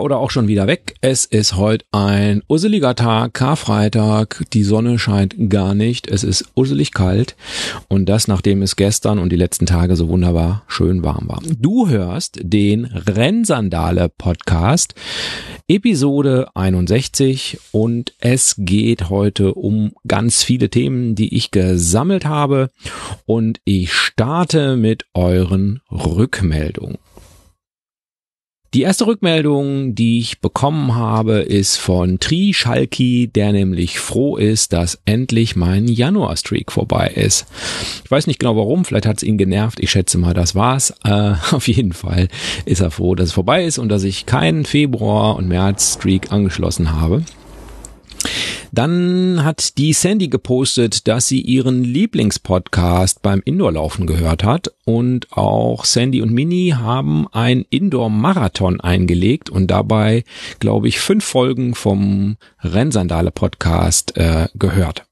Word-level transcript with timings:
Oder 0.00 0.18
auch 0.18 0.30
schon 0.30 0.48
wieder 0.48 0.66
weg. 0.66 0.94
Es 1.00 1.24
ist 1.24 1.56
heute 1.56 1.84
ein 1.92 2.42
usseliger 2.48 2.94
Tag, 2.94 3.34
Karfreitag. 3.34 4.44
Die 4.52 4.62
Sonne 4.62 4.98
scheint 4.98 5.50
gar 5.50 5.74
nicht. 5.74 6.08
Es 6.08 6.24
ist 6.24 6.46
usselig 6.54 6.92
kalt. 6.92 7.36
Und 7.88 8.08
das, 8.08 8.28
nachdem 8.28 8.62
es 8.62 8.76
gestern 8.76 9.18
und 9.18 9.30
die 9.30 9.36
letzten 9.36 9.66
Tage 9.66 9.96
so 9.96 10.08
wunderbar 10.08 10.64
schön 10.68 11.02
warm 11.02 11.28
war. 11.28 11.40
Du 11.58 11.88
hörst 11.88 12.38
den 12.42 12.86
Rennsandale 12.86 14.08
Podcast, 14.08 14.94
Episode 15.68 16.48
61. 16.54 17.58
Und 17.72 18.14
es 18.20 18.54
geht 18.58 19.10
heute 19.10 19.54
um 19.54 19.92
ganz 20.06 20.42
viele 20.42 20.70
Themen, 20.70 21.14
die 21.14 21.36
ich 21.36 21.50
gesammelt 21.50 22.24
habe. 22.24 22.70
Und 23.26 23.60
ich 23.64 23.92
starte 23.92 24.76
mit 24.76 25.04
euren 25.14 25.80
Rückmeldungen. 25.90 26.98
Die 28.72 28.82
erste 28.82 29.08
Rückmeldung, 29.08 29.96
die 29.96 30.20
ich 30.20 30.40
bekommen 30.40 30.94
habe, 30.94 31.40
ist 31.40 31.76
von 31.76 32.20
Tri 32.20 32.54
Schalki, 32.54 33.26
der 33.26 33.50
nämlich 33.50 33.98
froh 33.98 34.36
ist, 34.36 34.72
dass 34.72 35.00
endlich 35.06 35.56
mein 35.56 35.88
Januar-Streak 35.88 36.70
vorbei 36.70 37.08
ist. 37.08 37.46
Ich 38.04 38.10
weiß 38.12 38.28
nicht 38.28 38.38
genau 38.38 38.54
warum, 38.54 38.84
vielleicht 38.84 39.06
hat 39.06 39.16
es 39.16 39.22
ihn 39.24 39.38
genervt. 39.38 39.80
Ich 39.80 39.90
schätze 39.90 40.18
mal, 40.18 40.34
das 40.34 40.54
war's. 40.54 40.94
Äh, 41.02 41.32
auf 41.50 41.66
jeden 41.66 41.92
Fall 41.92 42.28
ist 42.64 42.80
er 42.80 42.92
froh, 42.92 43.16
dass 43.16 43.30
es 43.30 43.32
vorbei 43.32 43.64
ist 43.64 43.78
und 43.78 43.88
dass 43.88 44.04
ich 44.04 44.24
keinen 44.24 44.64
Februar- 44.64 45.34
und 45.34 45.48
März-Streak 45.48 46.30
angeschlossen 46.30 46.92
habe. 46.92 47.24
Dann 48.72 49.44
hat 49.44 49.78
die 49.78 49.92
Sandy 49.92 50.28
gepostet, 50.28 51.08
dass 51.08 51.28
sie 51.28 51.40
ihren 51.40 51.82
Lieblingspodcast 51.84 53.22
beim 53.22 53.42
Indoorlaufen 53.44 54.06
gehört 54.06 54.44
hat 54.44 54.72
und 54.84 55.32
auch 55.32 55.84
Sandy 55.84 56.22
und 56.22 56.32
Mini 56.32 56.74
haben 56.76 57.26
ein 57.32 57.64
Indoor-Marathon 57.68 58.80
eingelegt 58.80 59.50
und 59.50 59.68
dabei, 59.68 60.24
glaube 60.58 60.88
ich, 60.88 61.00
fünf 61.00 61.24
Folgen 61.24 61.74
vom 61.74 62.36
Rennsandale-Podcast 62.62 64.16
äh, 64.16 64.48
gehört. 64.54 65.09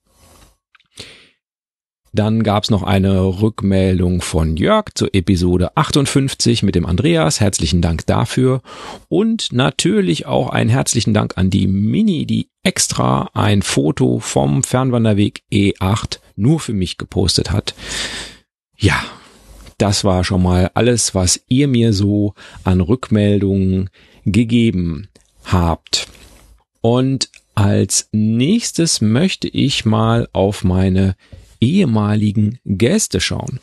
Dann 2.13 2.43
gab's 2.43 2.71
noch 2.71 2.83
eine 2.83 3.21
Rückmeldung 3.21 4.23
von 4.23 4.57
Jörg 4.57 4.87
zur 4.95 5.15
Episode 5.15 5.77
58 5.77 6.63
mit 6.63 6.75
dem 6.75 6.87
Andreas. 6.87 7.41
Herzlichen 7.41 7.83
Dank 7.83 8.07
dafür. 8.07 8.63
Und 9.09 9.53
natürlich 9.53 10.27
auch 10.27 10.49
einen 10.49 10.71
herzlichen 10.71 11.13
Dank 11.13 11.37
an 11.37 11.51
die 11.51 11.67
Mini, 11.67 12.25
die 12.25 12.49
extra 12.63 13.31
ein 13.35 13.63
Foto 13.63 14.19
vom 14.21 14.63
Fernwanderweg 14.63 15.43
E8 15.53 16.19
nur 16.37 16.61
für 16.61 16.73
mich 16.73 16.97
gepostet 16.97 17.51
hat. 17.51 17.75
Ja, 18.77 19.03
das 19.77 20.05
war 20.05 20.25
schon 20.25 20.43
mal 20.43 20.71
alles, 20.75 21.15
was 21.15 21.41
ihr 21.49 21.69
mir 21.69 21.93
so 21.93 22.35
an 22.65 22.81
Rückmeldungen 22.81 23.91
gegeben 24.25 25.09
habt. 25.45 26.09
Und 26.81 27.31
als 27.55 28.09
nächstes 28.13 29.01
möchte 29.01 29.49
ich 29.49 29.85
mal 29.85 30.29
auf 30.33 30.65
meine 30.65 31.17
ehemaligen 31.61 32.59
Gäste 32.65 33.21
schauen. 33.21 33.61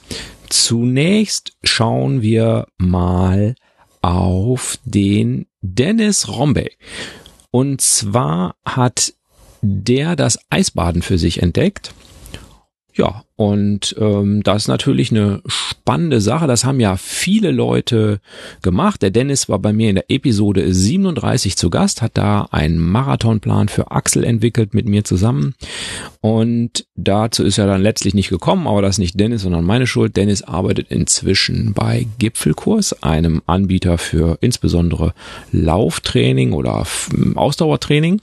Zunächst 0.49 1.53
schauen 1.63 2.21
wir 2.21 2.67
mal 2.77 3.55
auf 4.01 4.77
den 4.85 5.47
Dennis 5.61 6.27
Rombe. 6.27 6.69
Und 7.51 7.81
zwar 7.81 8.55
hat 8.65 9.13
der 9.61 10.15
das 10.15 10.37
Eisbaden 10.49 11.01
für 11.01 11.17
sich 11.17 11.41
entdeckt. 11.41 11.93
Ja, 12.97 13.25
und 13.35 13.93
ähm, 13.99 14.41
das 14.43 14.63
ist 14.63 14.67
natürlich 14.69 15.11
eine 15.11 15.41
spannende 15.47 16.21
Sache. 16.21 16.47
Das 16.47 16.63
haben 16.63 16.79
ja 16.79 16.95
viele 16.95 17.51
Leute 17.51 18.21
gemacht. 18.61 19.01
Der 19.01 19.11
Dennis 19.11 19.49
war 19.49 19.59
bei 19.59 19.73
mir 19.73 19.89
in 19.89 19.95
der 19.95 20.09
Episode 20.09 20.73
37 20.73 21.57
zu 21.57 21.69
Gast, 21.69 22.01
hat 22.01 22.17
da 22.17 22.47
einen 22.51 22.79
Marathonplan 22.79 23.67
für 23.67 23.91
Axel 23.91 24.23
entwickelt 24.23 24.73
mit 24.73 24.87
mir 24.87 25.03
zusammen. 25.03 25.55
Und 26.21 26.87
dazu 26.95 27.43
ist 27.43 27.57
er 27.57 27.67
dann 27.67 27.81
letztlich 27.81 28.13
nicht 28.13 28.29
gekommen, 28.29 28.65
aber 28.65 28.81
das 28.81 28.95
ist 28.95 28.99
nicht 28.99 29.19
Dennis, 29.19 29.41
sondern 29.41 29.65
meine 29.65 29.87
Schuld. 29.87 30.15
Dennis 30.15 30.41
arbeitet 30.41 30.87
inzwischen 30.89 31.73
bei 31.73 32.07
Gipfelkurs, 32.17 33.03
einem 33.03 33.41
Anbieter 33.45 33.97
für 33.97 34.37
insbesondere 34.39 35.13
Lauftraining 35.51 36.53
oder 36.53 36.87
Ausdauertraining. 37.35 38.21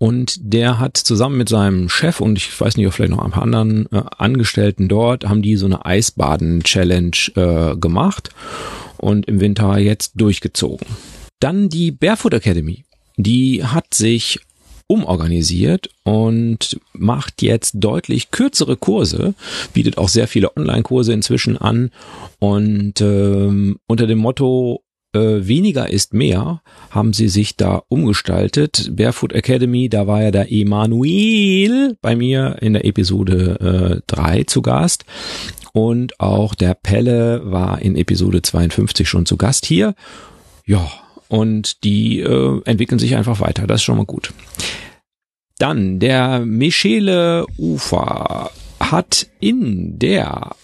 Und 0.00 0.38
der 0.40 0.78
hat 0.78 0.96
zusammen 0.96 1.36
mit 1.36 1.50
seinem 1.50 1.90
Chef 1.90 2.22
und 2.22 2.38
ich 2.38 2.58
weiß 2.58 2.78
nicht, 2.78 2.86
ob 2.86 2.94
vielleicht 2.94 3.10
noch 3.10 3.22
ein 3.22 3.32
paar 3.32 3.42
anderen 3.42 3.84
äh, 3.92 4.02
Angestellten 4.16 4.88
dort, 4.88 5.28
haben 5.28 5.42
die 5.42 5.56
so 5.56 5.66
eine 5.66 5.84
Eisbaden-Challenge 5.84 7.10
äh, 7.36 7.76
gemacht 7.76 8.30
und 8.96 9.26
im 9.28 9.40
Winter 9.40 9.76
jetzt 9.76 10.12
durchgezogen. 10.14 10.86
Dann 11.38 11.68
die 11.68 11.90
Barefoot 11.90 12.32
Academy. 12.32 12.84
Die 13.18 13.62
hat 13.62 13.92
sich 13.92 14.40
umorganisiert 14.86 15.90
und 16.02 16.80
macht 16.94 17.42
jetzt 17.42 17.74
deutlich 17.74 18.30
kürzere 18.30 18.78
Kurse, 18.78 19.34
bietet 19.74 19.98
auch 19.98 20.08
sehr 20.08 20.28
viele 20.28 20.56
Online-Kurse 20.56 21.12
inzwischen 21.12 21.58
an 21.58 21.90
und 22.38 23.02
ähm, 23.02 23.78
unter 23.86 24.06
dem 24.06 24.18
Motto 24.18 24.82
äh, 25.12 25.46
weniger 25.46 25.90
ist 25.90 26.14
mehr, 26.14 26.62
haben 26.90 27.12
sie 27.12 27.28
sich 27.28 27.56
da 27.56 27.82
umgestaltet. 27.88 28.90
Barefoot 28.96 29.32
Academy, 29.32 29.88
da 29.88 30.06
war 30.06 30.22
ja 30.22 30.30
der 30.30 30.52
Emanuel 30.52 31.96
bei 32.00 32.16
mir 32.16 32.58
in 32.60 32.74
der 32.74 32.84
Episode 32.84 34.02
3 34.06 34.38
äh, 34.38 34.46
zu 34.46 34.62
Gast. 34.62 35.04
Und 35.72 36.18
auch 36.18 36.54
der 36.54 36.74
Pelle 36.74 37.42
war 37.44 37.80
in 37.80 37.96
Episode 37.96 38.42
52 38.42 39.08
schon 39.08 39.26
zu 39.26 39.36
Gast 39.36 39.66
hier. 39.66 39.94
Ja, 40.66 40.90
und 41.28 41.84
die 41.84 42.20
äh, 42.20 42.60
entwickeln 42.64 42.98
sich 42.98 43.14
einfach 43.14 43.40
weiter. 43.40 43.66
Das 43.66 43.80
ist 43.80 43.84
schon 43.84 43.96
mal 43.96 44.04
gut. 44.04 44.32
Dann 45.58 46.00
der 46.00 46.40
Michele 46.40 47.46
Ufer 47.58 48.50
hat 48.80 49.26
in 49.40 49.98
der 49.98 50.56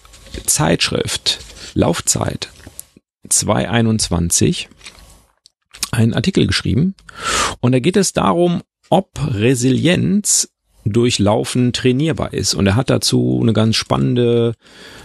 Zeitschrift 0.46 1.38
Laufzeit 1.74 2.48
221 3.28 4.68
einen 5.92 6.14
Artikel 6.14 6.46
geschrieben. 6.46 6.94
Und 7.60 7.72
da 7.72 7.78
geht 7.78 7.96
es 7.96 8.12
darum, 8.12 8.62
ob 8.90 9.10
Resilienz 9.18 10.48
durch 10.86 11.18
Laufen 11.18 11.72
trainierbar 11.72 12.32
ist. 12.32 12.54
Und 12.54 12.66
er 12.66 12.76
hat 12.76 12.90
dazu 12.90 13.40
eine 13.42 13.52
ganz 13.52 13.76
spannende 13.76 14.54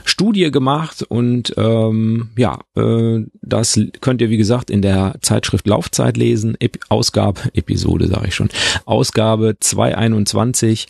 Studie 0.06 0.52
gemacht. 0.52 1.04
Und 1.04 1.54
ähm, 1.58 2.30
ja, 2.38 2.60
äh, 2.76 3.26
das 3.42 3.80
könnt 4.00 4.22
ihr 4.22 4.30
wie 4.30 4.38
gesagt 4.38 4.70
in 4.70 4.82
der 4.82 5.16
Zeitschrift 5.22 5.68
Laufzeit 5.68 6.18
lesen, 6.18 6.56
Ep 6.60 6.80
Ausgabe, 6.90 7.42
Episode 7.54 8.08
sage 8.08 8.28
ich 8.28 8.36
schon, 8.36 8.50
Ausgabe 8.86 9.58
221, 9.60 10.88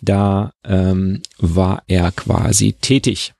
da 0.00 0.52
ähm, 0.64 1.22
war 1.38 1.84
er 1.86 2.10
quasi 2.10 2.72
tätig. 2.72 3.34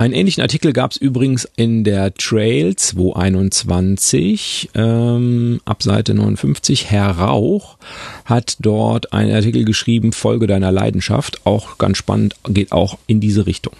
Einen 0.00 0.14
ähnlichen 0.14 0.40
Artikel 0.40 0.72
gab 0.72 0.92
es 0.92 0.96
übrigens 0.96 1.46
in 1.56 1.84
der 1.84 2.14
Trail 2.14 2.74
221 2.74 4.70
ähm, 4.74 5.60
ab 5.66 5.82
Seite 5.82 6.14
59. 6.14 6.90
Herr 6.90 7.10
Rauch 7.18 7.76
hat 8.24 8.56
dort 8.60 9.12
einen 9.12 9.30
Artikel 9.30 9.66
geschrieben, 9.66 10.14
Folge 10.14 10.46
deiner 10.46 10.72
Leidenschaft. 10.72 11.44
Auch 11.44 11.76
ganz 11.76 11.98
spannend, 11.98 12.34
geht 12.44 12.72
auch 12.72 12.96
in 13.08 13.20
diese 13.20 13.46
Richtung. 13.46 13.74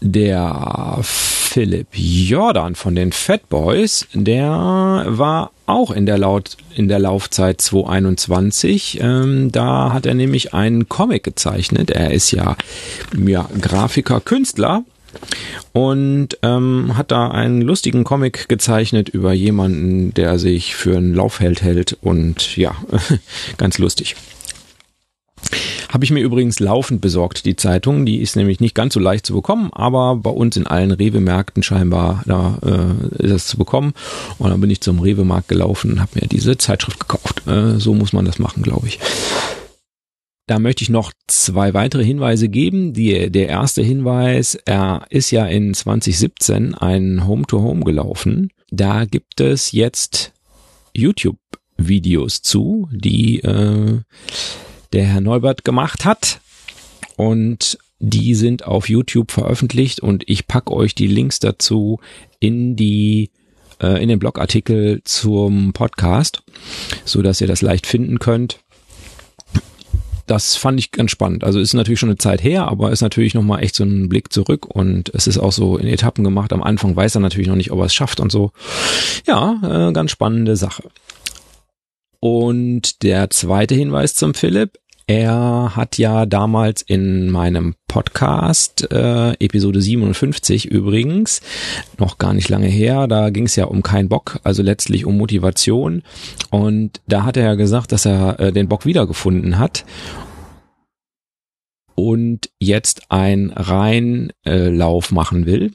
Der 0.00 0.98
Philipp 1.58 1.88
Jordan 1.92 2.76
von 2.76 2.94
den 2.94 3.10
Fat 3.10 3.48
Boys, 3.48 4.06
der 4.12 4.48
war 5.08 5.50
auch 5.66 5.90
in 5.90 6.06
der, 6.06 6.16
Laut, 6.16 6.56
in 6.76 6.86
der 6.86 7.00
Laufzeit 7.00 7.60
2021. 7.60 9.00
Ähm, 9.02 9.50
da 9.50 9.92
hat 9.92 10.06
er 10.06 10.14
nämlich 10.14 10.54
einen 10.54 10.88
Comic 10.88 11.24
gezeichnet. 11.24 11.90
Er 11.90 12.12
ist 12.12 12.30
ja, 12.30 12.56
ja 13.26 13.48
Grafiker, 13.60 14.20
Künstler 14.20 14.84
und 15.72 16.38
ähm, 16.42 16.96
hat 16.96 17.10
da 17.10 17.28
einen 17.32 17.60
lustigen 17.60 18.04
Comic 18.04 18.48
gezeichnet 18.48 19.08
über 19.08 19.32
jemanden, 19.32 20.14
der 20.14 20.38
sich 20.38 20.76
für 20.76 20.96
einen 20.96 21.12
Laufheld 21.12 21.62
hält 21.62 21.98
und 22.02 22.56
ja, 22.56 22.76
ganz 23.56 23.78
lustig. 23.78 24.14
Habe 25.88 26.04
ich 26.04 26.10
mir 26.10 26.20
übrigens 26.20 26.60
laufend 26.60 27.00
besorgt, 27.00 27.46
die 27.46 27.56
Zeitung. 27.56 28.04
Die 28.04 28.18
ist 28.18 28.36
nämlich 28.36 28.60
nicht 28.60 28.74
ganz 28.74 28.92
so 28.92 29.00
leicht 29.00 29.24
zu 29.24 29.32
bekommen, 29.32 29.70
aber 29.72 30.16
bei 30.16 30.30
uns 30.30 30.56
in 30.56 30.66
allen 30.66 30.90
Rewe-Märkten 30.90 31.62
scheinbar 31.62 32.22
da 32.26 32.58
äh, 32.62 33.24
ist 33.24 33.32
es 33.32 33.46
zu 33.46 33.56
bekommen. 33.56 33.94
Und 34.38 34.50
dann 34.50 34.60
bin 34.60 34.70
ich 34.70 34.82
zum 34.82 35.00
Rewe-Markt 35.00 35.48
gelaufen 35.48 35.92
und 35.92 36.00
habe 36.00 36.20
mir 36.20 36.28
diese 36.28 36.58
Zeitschrift 36.58 37.00
gekauft. 37.00 37.46
Äh, 37.46 37.78
so 37.78 37.94
muss 37.94 38.12
man 38.12 38.26
das 38.26 38.38
machen, 38.38 38.62
glaube 38.62 38.86
ich. 38.86 38.98
Da 40.46 40.58
möchte 40.58 40.82
ich 40.82 40.90
noch 40.90 41.12
zwei 41.26 41.72
weitere 41.72 42.04
Hinweise 42.04 42.48
geben. 42.48 42.92
Die, 42.92 43.30
der 43.30 43.48
erste 43.48 43.82
Hinweis, 43.82 44.56
er 44.66 45.06
ist 45.08 45.30
ja 45.30 45.46
in 45.46 45.72
2017 45.72 46.74
ein 46.74 47.26
Home-to-Home 47.26 47.80
-Home 47.80 47.84
gelaufen. 47.84 48.50
Da 48.70 49.06
gibt 49.06 49.40
es 49.40 49.72
jetzt 49.72 50.32
YouTube-Videos 50.94 52.42
zu, 52.42 52.88
die 52.92 53.40
äh, 53.40 54.00
der 54.92 55.04
Herr 55.04 55.20
Neubert 55.20 55.64
gemacht 55.64 56.04
hat. 56.04 56.40
Und 57.16 57.78
die 57.98 58.34
sind 58.34 58.64
auf 58.64 58.88
YouTube 58.88 59.32
veröffentlicht 59.32 60.00
und 60.00 60.22
ich 60.26 60.46
pack 60.46 60.70
euch 60.70 60.94
die 60.94 61.08
Links 61.08 61.40
dazu 61.40 61.98
in 62.38 62.76
die 62.76 63.30
äh, 63.80 64.02
in 64.02 64.08
den 64.08 64.18
Blogartikel 64.18 65.02
zum 65.04 65.72
Podcast, 65.72 66.42
so 67.04 67.22
dass 67.22 67.40
ihr 67.40 67.46
das 67.46 67.62
leicht 67.62 67.86
finden 67.86 68.18
könnt. 68.18 68.60
Das 70.26 70.56
fand 70.56 70.78
ich 70.78 70.92
ganz 70.92 71.10
spannend. 71.10 71.42
Also 71.42 71.58
ist 71.58 71.72
natürlich 71.72 71.98
schon 71.98 72.10
eine 72.10 72.18
Zeit 72.18 72.42
her, 72.44 72.68
aber 72.68 72.92
ist 72.92 73.00
natürlich 73.00 73.32
nochmal 73.32 73.62
echt 73.62 73.74
so 73.74 73.82
ein 73.82 74.10
Blick 74.10 74.30
zurück 74.30 74.66
und 74.66 75.10
es 75.14 75.26
ist 75.26 75.38
auch 75.38 75.52
so 75.52 75.78
in 75.78 75.88
Etappen 75.88 76.22
gemacht. 76.22 76.52
Am 76.52 76.62
Anfang 76.62 76.94
weiß 76.94 77.14
er 77.14 77.20
natürlich 77.20 77.48
noch 77.48 77.56
nicht, 77.56 77.70
ob 77.70 77.78
er 77.78 77.86
es 77.86 77.94
schafft 77.94 78.20
und 78.20 78.30
so. 78.30 78.52
Ja, 79.26 79.88
äh, 79.88 79.92
ganz 79.92 80.10
spannende 80.10 80.56
Sache. 80.56 80.84
Und 82.20 83.02
der 83.02 83.30
zweite 83.30 83.74
Hinweis 83.74 84.14
zum 84.14 84.34
Philipp. 84.34 84.78
Er 85.10 85.72
hat 85.74 85.96
ja 85.96 86.26
damals 86.26 86.82
in 86.82 87.30
meinem 87.30 87.76
Podcast, 87.88 88.92
äh, 88.92 89.32
Episode 89.42 89.80
57 89.80 90.66
übrigens, 90.66 91.40
noch 91.96 92.18
gar 92.18 92.34
nicht 92.34 92.50
lange 92.50 92.66
her, 92.66 93.06
da 93.06 93.30
ging 93.30 93.46
es 93.46 93.56
ja 93.56 93.64
um 93.64 93.82
keinen 93.82 94.10
Bock, 94.10 94.38
also 94.44 94.62
letztlich 94.62 95.06
um 95.06 95.16
Motivation. 95.16 96.02
Und 96.50 97.00
da 97.06 97.24
hat 97.24 97.38
er 97.38 97.44
ja 97.44 97.54
gesagt, 97.54 97.92
dass 97.92 98.04
er 98.04 98.38
äh, 98.38 98.52
den 98.52 98.68
Bock 98.68 98.84
wiedergefunden 98.84 99.58
hat 99.58 99.86
und 101.98 102.48
jetzt 102.60 103.10
ein 103.10 103.50
Reinlauf 103.50 105.10
machen 105.10 105.46
will. 105.46 105.72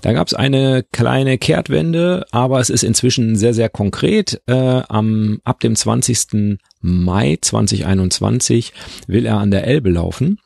Da 0.00 0.14
gab 0.14 0.26
es 0.26 0.32
eine 0.32 0.86
kleine 0.90 1.36
Kehrtwende, 1.36 2.24
aber 2.30 2.60
es 2.60 2.70
ist 2.70 2.82
inzwischen 2.82 3.36
sehr, 3.36 3.52
sehr 3.52 3.68
konkret. 3.68 4.40
Äh, 4.46 4.54
am, 4.54 5.38
ab 5.44 5.60
dem 5.60 5.76
20. 5.76 6.58
Mai 6.80 7.36
2021 7.38 8.72
will 9.06 9.26
er 9.26 9.36
an 9.36 9.50
der 9.50 9.66
Elbe 9.66 9.90
laufen. 9.90 10.38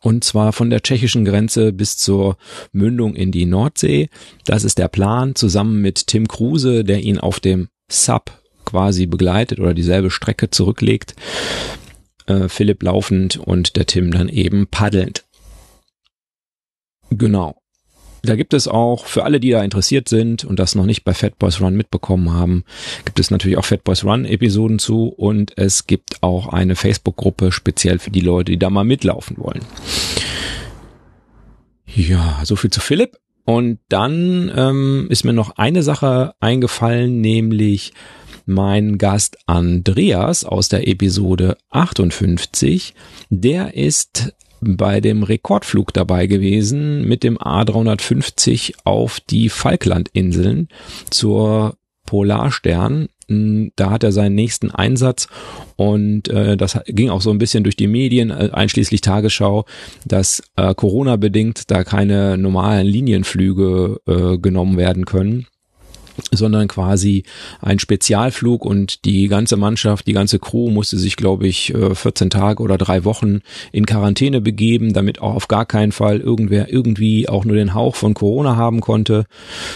Und 0.00 0.24
zwar 0.24 0.54
von 0.54 0.70
der 0.70 0.80
tschechischen 0.80 1.26
Grenze 1.26 1.74
bis 1.74 1.98
zur 1.98 2.38
Mündung 2.72 3.14
in 3.14 3.30
die 3.30 3.44
Nordsee. 3.44 4.08
Das 4.46 4.64
ist 4.64 4.78
der 4.78 4.88
Plan, 4.88 5.34
zusammen 5.34 5.82
mit 5.82 6.06
Tim 6.06 6.26
Kruse, 6.28 6.82
der 6.82 7.00
ihn 7.02 7.18
auf 7.18 7.40
dem 7.40 7.68
Sub 7.90 8.30
quasi 8.64 9.04
begleitet 9.04 9.60
oder 9.60 9.74
dieselbe 9.74 10.10
Strecke 10.10 10.48
zurücklegt 10.48 11.14
äh, 12.28 12.48
Philipp 12.48 12.82
laufend 12.82 13.36
und 13.36 13.76
der 13.76 13.86
Tim 13.86 14.10
dann 14.10 14.28
eben 14.28 14.66
paddelnd. 14.66 15.24
Genau. 17.10 17.56
Da 18.22 18.34
gibt 18.34 18.52
es 18.52 18.66
auch 18.66 19.06
für 19.06 19.24
alle, 19.24 19.38
die 19.40 19.50
da 19.50 19.62
interessiert 19.62 20.08
sind 20.08 20.44
und 20.44 20.58
das 20.58 20.74
noch 20.74 20.84
nicht 20.84 21.04
bei 21.04 21.14
Fat 21.14 21.38
Boys 21.38 21.60
Run 21.60 21.76
mitbekommen 21.76 22.32
haben, 22.32 22.64
gibt 23.04 23.20
es 23.20 23.30
natürlich 23.30 23.56
auch 23.56 23.64
Fat 23.64 23.84
Boys 23.84 24.04
Run 24.04 24.24
Episoden 24.24 24.78
zu 24.78 25.08
und 25.08 25.56
es 25.56 25.86
gibt 25.86 26.22
auch 26.22 26.48
eine 26.48 26.74
Facebook-Gruppe 26.74 27.52
speziell 27.52 27.98
für 27.98 28.10
die 28.10 28.20
Leute, 28.20 28.52
die 28.52 28.58
da 28.58 28.70
mal 28.70 28.84
mitlaufen 28.84 29.38
wollen. 29.38 29.60
Ja, 31.86 32.40
so 32.44 32.56
viel 32.56 32.70
zu 32.70 32.80
Philipp. 32.80 33.16
Und 33.44 33.78
dann 33.88 34.52
ähm, 34.54 35.06
ist 35.08 35.24
mir 35.24 35.32
noch 35.32 35.56
eine 35.56 35.82
Sache 35.82 36.34
eingefallen, 36.38 37.22
nämlich 37.22 37.94
mein 38.48 38.98
Gast 38.98 39.38
Andreas 39.46 40.44
aus 40.44 40.68
der 40.68 40.88
Episode 40.88 41.58
58, 41.70 42.94
der 43.30 43.74
ist 43.74 44.34
bei 44.60 45.00
dem 45.00 45.22
Rekordflug 45.22 45.92
dabei 45.92 46.26
gewesen 46.26 47.06
mit 47.06 47.22
dem 47.22 47.38
A350 47.38 48.74
auf 48.84 49.20
die 49.20 49.48
Falklandinseln 49.50 50.68
zur 51.10 51.76
Polarstern. 52.06 53.08
Da 53.28 53.90
hat 53.90 54.02
er 54.02 54.12
seinen 54.12 54.34
nächsten 54.34 54.70
Einsatz 54.70 55.28
und 55.76 56.28
äh, 56.28 56.56
das 56.56 56.80
ging 56.86 57.10
auch 57.10 57.20
so 57.20 57.30
ein 57.30 57.36
bisschen 57.36 57.62
durch 57.62 57.76
die 57.76 57.86
Medien, 57.86 58.30
äh, 58.30 58.48
einschließlich 58.50 59.02
Tagesschau, 59.02 59.66
dass 60.06 60.42
äh, 60.56 60.74
Corona 60.74 61.16
bedingt 61.16 61.70
da 61.70 61.84
keine 61.84 62.38
normalen 62.38 62.86
Linienflüge 62.86 64.00
äh, 64.06 64.38
genommen 64.38 64.78
werden 64.78 65.04
können 65.04 65.46
sondern 66.30 66.68
quasi 66.68 67.24
ein 67.60 67.78
Spezialflug 67.78 68.64
und 68.64 69.04
die 69.04 69.28
ganze 69.28 69.56
Mannschaft, 69.56 70.06
die 70.06 70.12
ganze 70.12 70.38
Crew 70.38 70.70
musste 70.70 70.98
sich, 70.98 71.16
glaube 71.16 71.46
ich, 71.46 71.72
14 71.92 72.26
äh, 72.26 72.30
Tage 72.30 72.62
oder 72.62 72.78
drei 72.78 73.04
Wochen 73.04 73.40
in 73.72 73.86
Quarantäne 73.86 74.40
begeben, 74.40 74.92
damit 74.92 75.20
auch 75.20 75.34
auf 75.34 75.48
gar 75.48 75.66
keinen 75.66 75.92
Fall 75.92 76.20
irgendwer 76.20 76.72
irgendwie 76.72 77.28
auch 77.28 77.44
nur 77.44 77.56
den 77.56 77.74
Hauch 77.74 77.94
von 77.94 78.14
Corona 78.14 78.56
haben 78.56 78.80
konnte, 78.80 79.26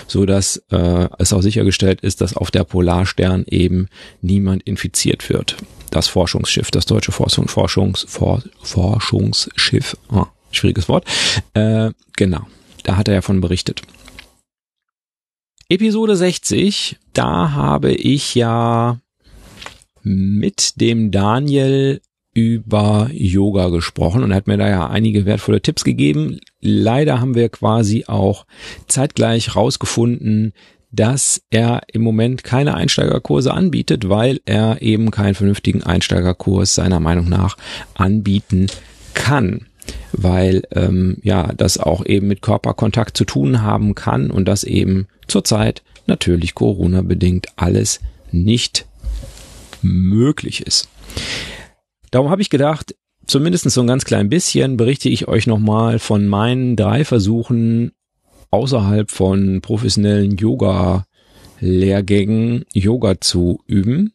so 0.07 0.27
dass 0.27 0.63
äh, 0.71 1.09
es 1.19 1.33
auch 1.33 1.43
sichergestellt 1.43 2.01
ist, 2.01 2.21
dass 2.21 2.37
auf 2.37 2.51
der 2.51 2.65
Polarstern 2.65 3.45
eben 3.49 3.89
niemand 4.21 4.63
infiziert 4.65 5.29
wird. 5.29 5.57
Das 5.91 6.09
Forschungsschiff, 6.09 6.71
das 6.71 6.87
deutsche 6.87 7.13
Forschung, 7.13 7.49
Forschungs, 7.49 8.07
For, 8.09 8.43
Forschungsschiff, 8.63 9.97
oh, 10.11 10.27
schwieriges 10.51 10.89
Wort, 10.89 11.07
äh, 11.55 11.91
genau, 12.17 12.47
da 12.85 12.97
hat 12.97 13.09
er 13.09 13.15
ja 13.15 13.23
von 13.23 13.41
berichtet. 13.41 13.83
Episode 15.73 16.17
60, 16.17 16.99
da 17.15 17.53
habe 17.53 17.95
ich 17.95 18.35
ja 18.35 18.99
mit 20.03 20.79
dem 20.83 21.11
Daniel 21.11 22.03
über 22.35 23.09
Yoga 23.11 23.71
gesprochen 23.71 24.23
und 24.23 24.35
hat 24.35 24.47
mir 24.47 24.59
da 24.59 24.69
ja 24.69 24.91
einige 24.91 25.25
wertvolle 25.25 25.63
Tipps 25.63 25.83
gegeben. 25.83 26.41
Leider 26.61 27.23
haben 27.23 27.35
wir 27.35 27.49
quasi 27.49 28.05
auch 28.07 28.45
zeitgleich 28.87 29.57
rausgefunden, 29.57 30.53
dass 30.91 31.41
er 31.49 31.81
im 31.91 32.03
Moment 32.03 32.45
keine 32.45 32.75
Einsteigerkurse 32.75 33.55
anbietet, 33.55 34.11
weil 34.11 34.41
er 34.45 34.83
eben 34.83 35.11
keinen 35.11 35.35
vernünftigen 35.35 35.83
Einsteigerkurs 35.83 36.75
seiner 36.75 37.01
Meinung 37.01 37.31
nach 37.31 37.57
anbieten 37.95 38.67
kann 39.15 39.69
weil 40.13 40.63
ähm, 40.73 41.17
ja 41.23 41.53
das 41.57 41.79
auch 41.79 42.05
eben 42.05 42.29
mit 42.29 42.43
Körperkontakt 42.43 43.17
zu 43.17 43.25
tun 43.25 43.63
haben 43.63 43.95
kann 43.95 44.31
und 44.31 44.47
das 44.47 44.65
eben 44.65 45.07
zurzeit 45.29 45.83
natürlich 46.07 46.55
Corona 46.55 47.01
bedingt 47.03 47.49
alles 47.57 48.01
nicht 48.31 48.87
möglich 49.83 50.67
ist. 50.67 50.89
Darum 52.11 52.31
habe 52.31 52.43
ich 52.43 52.51
gedacht, 52.51 52.95
zumindest 53.27 53.71
so 53.71 53.81
ein 53.81 53.87
ganz 53.87 54.05
klein 54.05 54.29
bisschen 54.29 54.77
berichte 54.77 55.09
ich 55.09 55.29
euch 55.29 55.47
nochmal 55.47 55.99
von 55.99 56.27
meinen 56.27 56.77
drei 56.77 57.05
Versuchen 57.05 57.93
außerhalb 58.51 59.11
von 59.11 59.63
professionellen 59.63 60.37
Yoga-Lehrgängen 60.37 62.67
Yoga 62.73 63.19
zu 63.21 63.61
üben. 63.67 64.13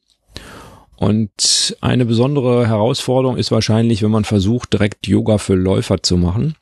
Und 0.98 1.78
eine 1.80 2.06
besondere 2.06 2.68
Herausforderung 2.68 3.38
ist 3.38 3.52
wahrscheinlich, 3.52 4.02
wenn 4.02 4.10
man 4.10 4.24
versucht, 4.24 4.74
direkt 4.74 5.08
Yoga 5.08 5.38
für 5.38 5.54
Läufer 5.54 6.02
zu 6.02 6.18
machen. 6.18 6.56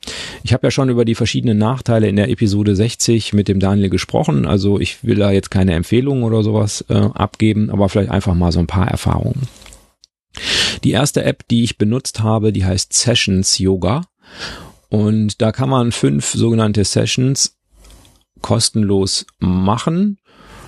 Ich 0.44 0.52
habe 0.52 0.66
ja 0.66 0.70
schon 0.70 0.90
über 0.90 1.06
die 1.06 1.14
verschiedenen 1.14 1.56
Nachteile 1.56 2.06
in 2.06 2.16
der 2.16 2.28
Episode 2.28 2.76
60 2.76 3.32
mit 3.32 3.48
dem 3.48 3.60
Daniel 3.60 3.88
gesprochen. 3.88 4.44
Also 4.44 4.78
ich 4.78 5.02
will 5.04 5.16
da 5.16 5.30
jetzt 5.30 5.50
keine 5.50 5.72
Empfehlungen 5.72 6.22
oder 6.22 6.42
sowas 6.42 6.84
äh, 6.88 6.94
abgeben, 6.94 7.70
aber 7.70 7.88
vielleicht 7.88 8.10
einfach 8.10 8.34
mal 8.34 8.52
so 8.52 8.58
ein 8.60 8.66
paar 8.66 8.88
Erfahrungen. 8.88 9.48
Die 10.84 10.90
erste 10.90 11.24
App, 11.24 11.48
die 11.48 11.64
ich 11.64 11.78
benutzt 11.78 12.22
habe, 12.22 12.52
die 12.52 12.66
heißt 12.66 12.92
Sessions 12.92 13.58
Yoga. 13.58 14.02
Und 14.90 15.40
da 15.40 15.50
kann 15.50 15.70
man 15.70 15.92
fünf 15.92 16.32
sogenannte 16.32 16.84
Sessions 16.84 17.56
kostenlos 18.42 19.26
machen. 19.38 20.18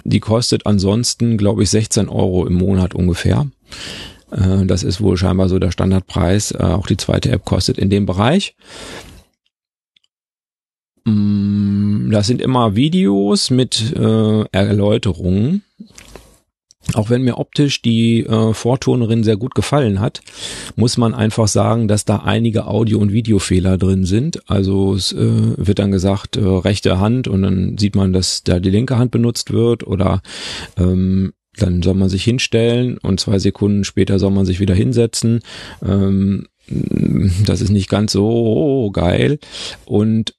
Die 0.05 0.21
kostet 0.21 0.65
ansonsten, 0.65 1.37
glaube 1.37 1.65
ich, 1.65 1.71
16 1.71 2.09
Euro 2.09 2.47
im 2.47 2.55
Monat 2.55 2.95
ungefähr. 2.95 3.47
Äh, 4.31 4.67
das 4.67 4.83
ist 4.83 5.01
wohl 5.01 5.17
scheinbar 5.17 5.49
so 5.49 5.59
der 5.59 5.71
Standardpreis. 5.71 6.53
Äh, 6.53 6.59
auch 6.59 6.87
die 6.87 6.97
zweite 6.97 7.31
App 7.31 7.45
kostet 7.45 7.79
in 7.79 7.91
dem 7.91 8.07
Bereich. 8.07 8.57
Mm, 11.05 12.11
das 12.11 12.27
sind 12.27 12.43
immer 12.43 12.75
Videos 12.75 13.51
mit 13.51 13.95
äh, 13.97 14.45
Erläuterungen. 14.53 15.63
Auch 16.95 17.11
wenn 17.11 17.23
mir 17.23 17.37
optisch 17.37 17.83
die 17.83 18.21
äh, 18.21 18.55
Vortonerin 18.55 19.23
sehr 19.23 19.37
gut 19.37 19.55
gefallen 19.55 20.01
hat, 20.01 20.23
muss 20.75 20.97
man 20.97 21.15
einfach 21.15 21.47
sagen, 21.47 21.87
dass 21.87 22.07
da 22.07 22.19
einige 22.19 22.67
Audio- 22.67 22.99
und 22.99 23.13
Videofehler 23.13 23.77
drin 23.77 24.05
sind. 24.05 24.49
Also 24.49 24.95
es 24.95 25.13
äh, 25.13 25.53
wird 25.57 25.81
dann 25.81 25.91
gesagt, 25.91 26.39
äh, 26.39 26.41
rechte 26.41 26.99
Hand 26.99 27.29
und 27.29 27.43
dann 27.43 27.77
sieht 27.77 27.95
man, 27.95 28.15
dass 28.15 28.43
da 28.43 28.59
die 28.59 28.71
linke 28.71 28.97
Hand 28.97 29.11
benutzt 29.11 29.53
wird 29.53 29.87
oder 29.87 30.23
ähm, 30.79 31.35
dann 31.59 31.83
soll 31.83 31.95
man 31.95 32.09
sich 32.09 32.25
hinstellen 32.25 32.99
und 32.99 33.21
zwei 33.21 33.39
Sekunden 33.39 33.85
später 33.85 34.19
soll 34.19 34.31
man 34.31 34.47
sich 34.47 34.61
wieder 34.61 34.75
hinsetzen. 34.75 35.41
Ähm, 35.85 36.47
das 37.47 37.61
ist 37.61 37.71
nicht 37.71 37.89
ganz 37.89 38.13
so 38.13 38.91
geil. 38.93 39.39
Und 39.85 40.35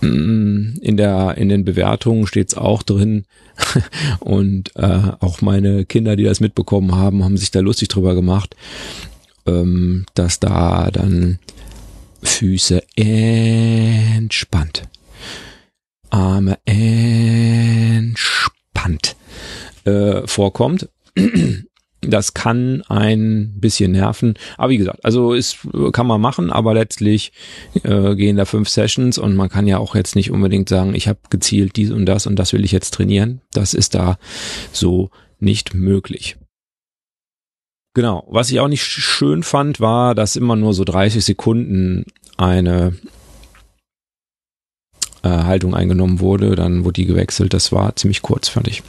mm, 0.00 0.78
in 0.80 0.96
der 0.96 1.36
in 1.38 1.48
den 1.48 1.64
Bewertungen 1.64 2.26
steht 2.26 2.48
es 2.48 2.56
auch 2.56 2.82
drin 2.82 3.24
und 4.20 4.74
äh, 4.76 5.12
auch 5.20 5.40
meine 5.40 5.84
Kinder, 5.84 6.16
die 6.16 6.24
das 6.24 6.40
mitbekommen 6.40 6.94
haben, 6.94 7.24
haben 7.24 7.36
sich 7.36 7.50
da 7.50 7.60
lustig 7.60 7.88
drüber 7.88 8.14
gemacht, 8.14 8.56
ähm, 9.46 10.06
dass 10.14 10.40
da 10.40 10.90
dann 10.90 11.38
Füße 12.22 12.82
entspannt, 12.96 14.82
Arme 16.10 16.58
entspannt 16.64 18.18
äh, 19.88 20.26
vorkommt. 20.26 20.88
Das 22.00 22.32
kann 22.32 22.82
ein 22.88 23.54
bisschen 23.58 23.90
nerven. 23.92 24.34
Aber 24.56 24.70
wie 24.70 24.78
gesagt, 24.78 25.04
also 25.04 25.32
ist, 25.32 25.58
kann 25.92 26.06
man 26.06 26.20
machen, 26.20 26.52
aber 26.52 26.72
letztlich 26.72 27.32
äh, 27.82 28.14
gehen 28.14 28.36
da 28.36 28.44
fünf 28.44 28.68
Sessions 28.68 29.18
und 29.18 29.34
man 29.34 29.48
kann 29.48 29.66
ja 29.66 29.78
auch 29.78 29.96
jetzt 29.96 30.14
nicht 30.14 30.30
unbedingt 30.30 30.68
sagen, 30.68 30.94
ich 30.94 31.08
habe 31.08 31.18
gezielt 31.28 31.74
dies 31.74 31.90
und 31.90 32.06
das 32.06 32.26
und 32.26 32.36
das 32.36 32.52
will 32.52 32.64
ich 32.64 32.70
jetzt 32.70 32.94
trainieren. 32.94 33.40
Das 33.52 33.74
ist 33.74 33.96
da 33.96 34.16
so 34.70 35.10
nicht 35.40 35.74
möglich. 35.74 36.36
Genau. 37.94 38.24
Was 38.30 38.50
ich 38.52 38.60
auch 38.60 38.68
nicht 38.68 38.84
schön 38.84 39.42
fand, 39.42 39.80
war, 39.80 40.14
dass 40.14 40.36
immer 40.36 40.54
nur 40.54 40.74
so 40.74 40.84
30 40.84 41.24
Sekunden 41.24 42.04
eine 42.36 42.94
äh, 45.22 45.28
Haltung 45.28 45.74
eingenommen 45.74 46.20
wurde, 46.20 46.54
dann 46.54 46.84
wurde 46.84 46.94
die 46.94 47.06
gewechselt. 47.06 47.54
Das 47.54 47.72
war 47.72 47.96
ziemlich 47.96 48.22
kurz, 48.22 48.48
fand 48.48 48.68
ich. 48.68 48.82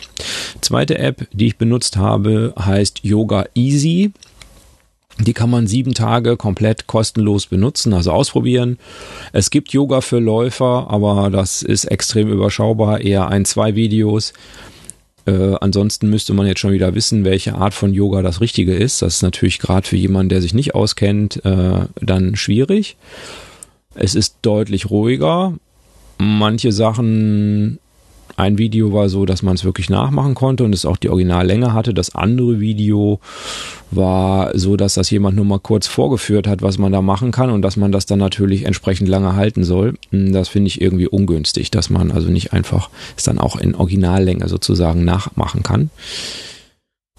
Zweite 0.61 0.97
App, 0.97 1.27
die 1.31 1.47
ich 1.47 1.57
benutzt 1.57 1.97
habe, 1.97 2.53
heißt 2.57 3.03
Yoga 3.03 3.45
Easy. 3.55 4.11
Die 5.19 5.33
kann 5.33 5.49
man 5.49 5.67
sieben 5.67 5.93
Tage 5.93 6.37
komplett 6.37 6.87
kostenlos 6.87 7.47
benutzen, 7.47 7.93
also 7.93 8.11
ausprobieren. 8.11 8.77
Es 9.33 9.49
gibt 9.49 9.73
Yoga 9.73 9.99
für 9.99 10.19
Läufer, 10.19 10.87
aber 10.89 11.29
das 11.29 11.61
ist 11.61 11.85
extrem 11.85 12.29
überschaubar, 12.31 13.01
eher 13.01 13.27
ein, 13.27 13.43
zwei 13.43 13.75
Videos. 13.75 14.31
Äh, 15.25 15.55
ansonsten 15.59 16.09
müsste 16.09 16.33
man 16.33 16.47
jetzt 16.47 16.59
schon 16.59 16.71
wieder 16.71 16.95
wissen, 16.95 17.25
welche 17.25 17.55
Art 17.55 17.73
von 17.73 17.93
Yoga 17.93 18.21
das 18.21 18.39
Richtige 18.39 18.73
ist. 18.73 19.01
Das 19.01 19.15
ist 19.15 19.21
natürlich 19.21 19.59
gerade 19.59 19.85
für 19.85 19.97
jemanden, 19.97 20.29
der 20.29 20.41
sich 20.41 20.53
nicht 20.53 20.73
auskennt, 20.73 21.43
äh, 21.43 21.85
dann 21.99 22.35
schwierig. 22.37 22.95
Es 23.95 24.15
ist 24.15 24.37
deutlich 24.41 24.89
ruhiger. 24.89 25.53
Manche 26.21 26.73
Sachen, 26.73 27.79
ein 28.35 28.57
Video 28.57 28.91
war 28.91 29.07
so, 29.07 29.25
dass 29.25 29.41
man 29.41 29.55
es 29.55 29.63
wirklich 29.63 29.89
nachmachen 29.89 30.35
konnte 30.35 30.65
und 30.65 30.75
es 30.75 30.85
auch 30.85 30.97
die 30.97 31.09
Originallänge 31.09 31.73
hatte. 31.73 31.93
Das 31.93 32.13
andere 32.13 32.59
Video 32.59 33.21
war 33.91 34.57
so, 34.57 34.75
dass 34.75 34.95
das 34.95 35.09
jemand 35.09 35.37
nur 35.37 35.45
mal 35.45 35.59
kurz 35.59 35.87
vorgeführt 35.87 36.45
hat, 36.45 36.61
was 36.61 36.77
man 36.77 36.91
da 36.91 37.01
machen 37.01 37.31
kann 37.31 37.49
und 37.49 37.61
dass 37.61 37.77
man 37.77 37.93
das 37.93 38.05
dann 38.05 38.19
natürlich 38.19 38.65
entsprechend 38.65 39.07
lange 39.07 39.35
halten 39.35 39.63
soll. 39.63 39.95
Hm, 40.11 40.33
das 40.33 40.49
finde 40.49 40.67
ich 40.67 40.81
irgendwie 40.81 41.07
ungünstig, 41.07 41.71
dass 41.71 41.89
man 41.89 42.11
also 42.11 42.29
nicht 42.29 42.51
einfach 42.51 42.89
es 43.15 43.23
dann 43.23 43.39
auch 43.39 43.55
in 43.55 43.73
Originallänge 43.73 44.49
sozusagen 44.49 45.05
nachmachen 45.05 45.63
kann. 45.63 45.89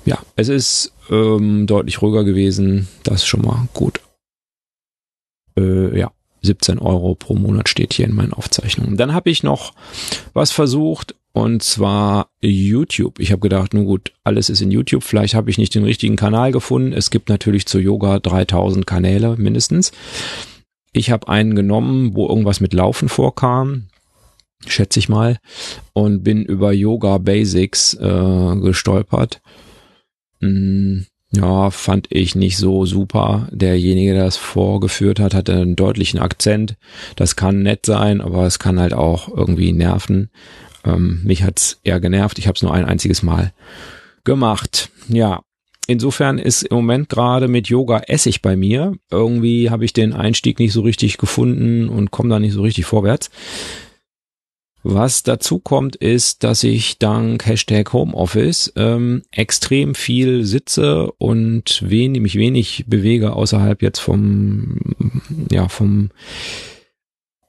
Ja, 0.05 0.19
es 0.37 0.49
ist 0.49 0.93
ähm, 1.11 1.67
deutlich 1.67 2.03
ruhiger 2.03 2.25
gewesen. 2.25 2.89
Das 3.03 3.23
ist 3.23 3.27
schon 3.27 3.43
mal 3.43 3.67
gut. 3.73 4.01
Äh, 5.59 5.99
ja, 5.99 6.11
17 6.43 6.79
Euro 6.79 7.15
pro 7.15 7.35
Monat 7.35 7.69
steht 7.69 7.93
hier 7.93 8.07
in 8.07 8.15
meinen 8.15 8.33
Aufzeichnungen. 8.33 8.97
Dann 8.97 9.15
habe 9.15 9.31
ich 9.31 9.43
noch 9.43 9.73
was 10.33 10.53
versucht 10.53 11.15
und 11.33 11.63
zwar 11.63 12.29
YouTube. 12.41 13.21
Ich 13.21 13.31
habe 13.31 13.41
gedacht, 13.41 13.73
nun 13.73 13.85
gut, 13.85 14.13
alles 14.25 14.51
ist 14.51 14.61
in 14.61 14.71
YouTube. 14.71 15.03
Vielleicht 15.03 15.35
habe 15.35 15.51
ich 15.51 15.59
nicht 15.59 15.75
den 15.75 15.85
richtigen 15.85 16.17
Kanal 16.17 16.51
gefunden. 16.53 16.93
Es 16.93 17.11
gibt 17.11 17.29
natürlich 17.29 17.67
zu 17.67 17.79
Yoga 17.79 18.19
3000 18.19 18.87
Kanäle 18.87 19.37
mindestens. 19.37 19.93
Ich 20.93 21.11
habe 21.11 21.29
einen 21.29 21.55
genommen, 21.55 22.15
wo 22.15 22.29
irgendwas 22.29 22.61
mit 22.61 22.73
Laufen 22.73 23.09
vorkam, 23.09 23.87
schätze 24.67 24.99
ich 24.99 25.09
mal, 25.09 25.39
und 25.93 26.25
bin 26.25 26.45
über 26.45 26.73
Yoga 26.73 27.19
Basics 27.19 27.95
äh, 27.95 28.57
gestolpert. 28.57 29.41
Hm, 30.41 31.07
ja, 31.33 31.71
fand 31.71 32.09
ich 32.11 32.35
nicht 32.35 32.57
so 32.57 32.85
super. 32.87 33.49
Derjenige, 33.53 34.15
der 34.15 34.25
das 34.25 34.37
vorgeführt 34.37 35.21
hat, 35.21 35.33
hatte 35.33 35.55
einen 35.55 35.77
deutlichen 35.77 36.19
Akzent. 36.19 36.77
Das 37.15 37.37
kann 37.37 37.63
nett 37.63 37.87
sein, 37.87 38.21
aber 38.21 38.47
es 38.47 38.59
kann 38.59 38.81
halt 38.81 38.95
auch 38.95 39.29
irgendwie 39.29 39.73
nerven. 39.73 40.31
Ähm, 40.85 41.21
mich 41.25 41.45
hat's 41.45 41.79
eher 41.85 42.01
genervt. 42.01 42.39
Ich 42.39 42.49
habe 42.49 42.57
es 42.57 42.63
nur 42.63 42.75
ein 42.75 42.85
einziges 42.85 43.23
Mal 43.23 43.53
gemacht. 44.25 44.91
Ja, 45.09 45.43
insofern 45.87 46.39
ist 46.39 46.65
im 46.65 46.77
Moment 46.77 47.09
gerade 47.09 47.47
mit 47.47 47.69
Yoga 47.69 48.03
Essig 48.09 48.43
bei 48.43 48.57
mir. 48.57 48.95
Irgendwie 49.11 49.71
habe 49.71 49.85
ich 49.85 49.93
den 49.93 50.13
Einstieg 50.13 50.59
nicht 50.59 50.73
so 50.73 50.81
richtig 50.81 51.17
gefunden 51.17 51.89
und 51.89 52.11
komme 52.11 52.31
da 52.31 52.41
nicht 52.41 52.55
so 52.55 52.63
richtig 52.63 52.87
vorwärts. 52.87 53.31
Was 54.83 55.23
dazu 55.23 55.59
kommt, 55.59 55.97
ist, 55.97 56.43
dass 56.43 56.63
ich 56.65 56.99
dank 56.99 57.47
Hashtag 57.47 57.93
Homeoffice 57.93 58.73
ähm, 58.77 59.23
extrem 59.31 59.95
viel 59.95 60.45
sitze 60.45 61.13
und 61.19 61.83
wenig, 61.87 62.23
mich 62.23 62.35
wenig 62.37 62.85
bewege 62.87 63.35
außerhalb 63.35 63.83
jetzt 63.83 63.99
vom, 63.99 64.79
ja, 65.51 65.69
vom 65.69 66.11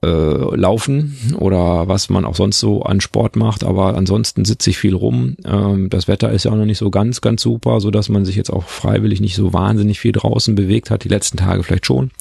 äh, 0.04 0.08
Laufen 0.08 1.16
oder 1.38 1.88
was 1.88 2.10
man 2.10 2.26
auch 2.26 2.36
sonst 2.36 2.60
so 2.60 2.84
an 2.84 3.00
Sport 3.00 3.38
macht. 3.38 3.64
Aber 3.64 3.96
ansonsten 3.96 4.44
sitze 4.44 4.72
ich 4.72 4.78
viel 4.78 4.96
rum. 4.96 5.38
Ähm, 5.46 5.90
das 5.90 6.10
Wetter 6.10 6.32
ist 6.32 6.46
ja 6.46 6.52
auch 6.52 6.58
noch 6.58 6.66
nicht 6.66 6.80
so 6.80 6.90
ganz, 6.90 7.22
ganz 7.22 7.42
super, 7.42 7.80
so 7.80 7.92
dass 7.92 8.10
man 8.10 8.26
sich 8.26 8.36
jetzt 8.36 8.52
auch 8.52 8.68
freiwillig 8.68 9.22
nicht 9.22 9.36
so 9.36 9.54
wahnsinnig 9.54 10.02
viel 10.02 10.12
draußen 10.12 10.56
bewegt 10.56 10.90
hat. 10.90 11.06
Die 11.06 11.10
letzten 11.10 11.38
Tage 11.38 11.64
vielleicht 11.64 11.86
schon. 11.86 12.12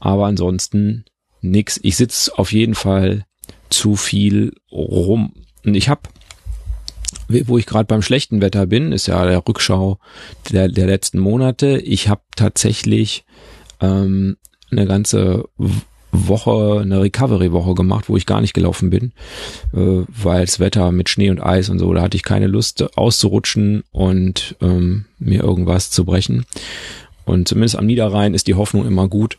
Aber 0.00 0.26
ansonsten 0.26 1.04
nix. 1.40 1.78
Ich 1.82 1.96
sitze 1.96 2.36
auf 2.36 2.52
jeden 2.52 2.74
Fall 2.74 3.26
zu 3.74 3.96
viel 3.96 4.54
rum. 4.70 5.34
Und 5.64 5.74
ich 5.74 5.88
habe, 5.88 6.02
wo 7.28 7.58
ich 7.58 7.66
gerade 7.66 7.86
beim 7.86 8.02
schlechten 8.02 8.40
Wetter 8.40 8.66
bin, 8.66 8.92
ist 8.92 9.06
ja 9.06 9.24
der 9.26 9.46
Rückschau 9.46 9.98
der, 10.50 10.68
der 10.68 10.86
letzten 10.86 11.18
Monate. 11.18 11.78
Ich 11.78 12.08
habe 12.08 12.22
tatsächlich 12.36 13.24
ähm, 13.80 14.36
eine 14.70 14.86
ganze 14.86 15.44
Woche, 16.14 16.80
eine 16.80 17.02
Recovery-Woche 17.02 17.74
gemacht, 17.74 18.08
wo 18.08 18.16
ich 18.16 18.26
gar 18.26 18.40
nicht 18.40 18.54
gelaufen 18.54 18.90
bin, 18.90 19.12
äh, 19.72 20.04
weil 20.08 20.44
das 20.44 20.60
Wetter 20.60 20.92
mit 20.92 21.08
Schnee 21.08 21.30
und 21.30 21.42
Eis 21.42 21.68
und 21.68 21.78
so, 21.78 21.92
da 21.92 22.02
hatte 22.02 22.16
ich 22.16 22.22
keine 22.22 22.46
Lust 22.46 22.96
auszurutschen 22.96 23.82
und 23.90 24.56
ähm, 24.60 25.06
mir 25.18 25.42
irgendwas 25.42 25.90
zu 25.90 26.04
brechen. 26.04 26.46
Und 27.24 27.48
zumindest 27.48 27.76
am 27.76 27.86
Niederrhein 27.86 28.34
ist 28.34 28.46
die 28.46 28.54
Hoffnung 28.54 28.86
immer 28.86 29.08
gut, 29.08 29.38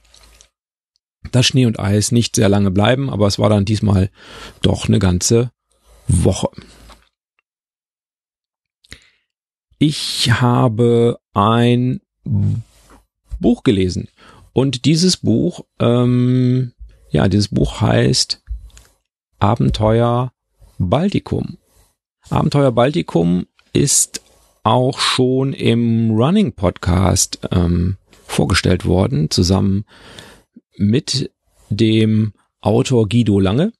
dass 1.31 1.45
Schnee 1.45 1.65
und 1.65 1.79
Eis 1.79 2.11
nicht 2.11 2.35
sehr 2.35 2.49
lange 2.49 2.71
bleiben, 2.71 3.09
aber 3.09 3.27
es 3.27 3.39
war 3.39 3.49
dann 3.49 3.65
diesmal 3.65 4.09
doch 4.61 4.87
eine 4.87 4.99
ganze 4.99 5.51
Woche. 6.07 6.49
Ich 9.77 10.31
habe 10.31 11.19
ein 11.33 12.01
Buch 13.39 13.63
gelesen 13.63 14.07
und 14.53 14.85
dieses 14.85 15.17
Buch, 15.17 15.65
ähm, 15.79 16.71
ja, 17.09 17.27
dieses 17.27 17.49
Buch 17.49 17.81
heißt 17.81 18.41
Abenteuer 19.39 20.31
Baltikum. 20.77 21.57
Abenteuer 22.29 22.71
Baltikum 22.71 23.47
ist 23.73 24.21
auch 24.63 24.97
schon 24.97 25.53
im 25.53 26.11
Running 26.11 26.53
Podcast 26.53 27.39
ähm, 27.51 27.97
vorgestellt 28.25 28.85
worden, 28.85 29.29
zusammen 29.29 29.85
mit 30.77 31.31
dem 31.69 32.33
Autor 32.61 33.07
Guido 33.07 33.39
Lange, 33.39 33.73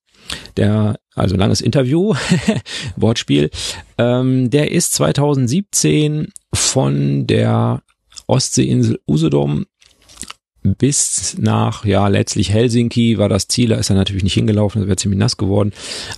der, 0.57 0.99
also 1.15 1.35
langes 1.35 1.61
Interview, 1.61 2.13
Wortspiel, 2.95 3.49
ähm, 3.97 4.49
der 4.49 4.71
ist 4.71 4.93
2017 4.93 6.29
von 6.53 7.27
der 7.27 7.81
Ostseeinsel 8.27 8.99
Usedom 9.07 9.65
bis 10.63 11.37
nach, 11.39 11.85
ja, 11.85 12.07
letztlich 12.07 12.51
Helsinki 12.51 13.17
war 13.17 13.29
das 13.29 13.47
Ziel, 13.47 13.69
da 13.69 13.75
ist 13.75 13.91
er 13.91 13.95
natürlich 13.95 14.23
nicht 14.23 14.33
hingelaufen, 14.33 14.81
das 14.81 14.87
wäre 14.87 14.97
ziemlich 14.97 15.19
nass 15.19 15.37
geworden, 15.37 15.73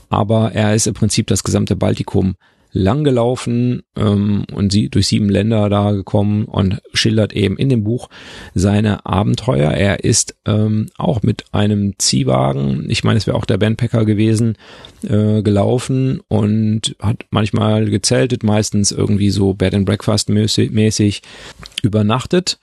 aber 0.10 0.54
er 0.54 0.74
ist 0.74 0.88
im 0.88 0.94
Prinzip 0.94 1.28
das 1.28 1.44
gesamte 1.44 1.76
Baltikum 1.76 2.36
lang 2.78 3.04
gelaufen 3.04 3.84
ähm, 3.98 4.46
und 4.54 4.72
sie 4.72 4.90
durch 4.90 5.08
sieben 5.08 5.30
Länder 5.30 5.70
da 5.70 5.92
gekommen 5.92 6.46
und 6.46 6.82
schildert 6.94 7.34
eben 7.34 7.58
in 7.58 7.70
dem 7.70 7.84
Buch 7.84 8.10
seine 8.54 9.06
Abenteuer. 9.06 9.72
Er 9.72 10.04
ist 10.04 10.36
ähm, 10.46 10.88
auch 10.98 11.24
mit 11.24 11.46
einem 11.52 11.94
Ziehwagen, 11.98 12.90
ich 12.90 13.04
meine, 13.04 13.18
es 13.18 13.28
wäre 13.28 13.38
auch 13.38 13.46
der 13.46 13.58
Bandpacker 13.58 14.06
gewesen, 14.06 14.58
äh, 15.04 15.42
gelaufen 15.42 16.22
und 16.28 16.96
hat 17.00 17.26
manchmal 17.30 17.86
gezeltet, 17.86 18.44
meistens 18.44 18.92
irgendwie 18.92 19.30
so 19.30 19.54
Bed 19.54 19.74
and 19.74 19.86
Breakfast 19.86 20.30
mäßig 20.30 21.22
übernachtet 21.84 22.60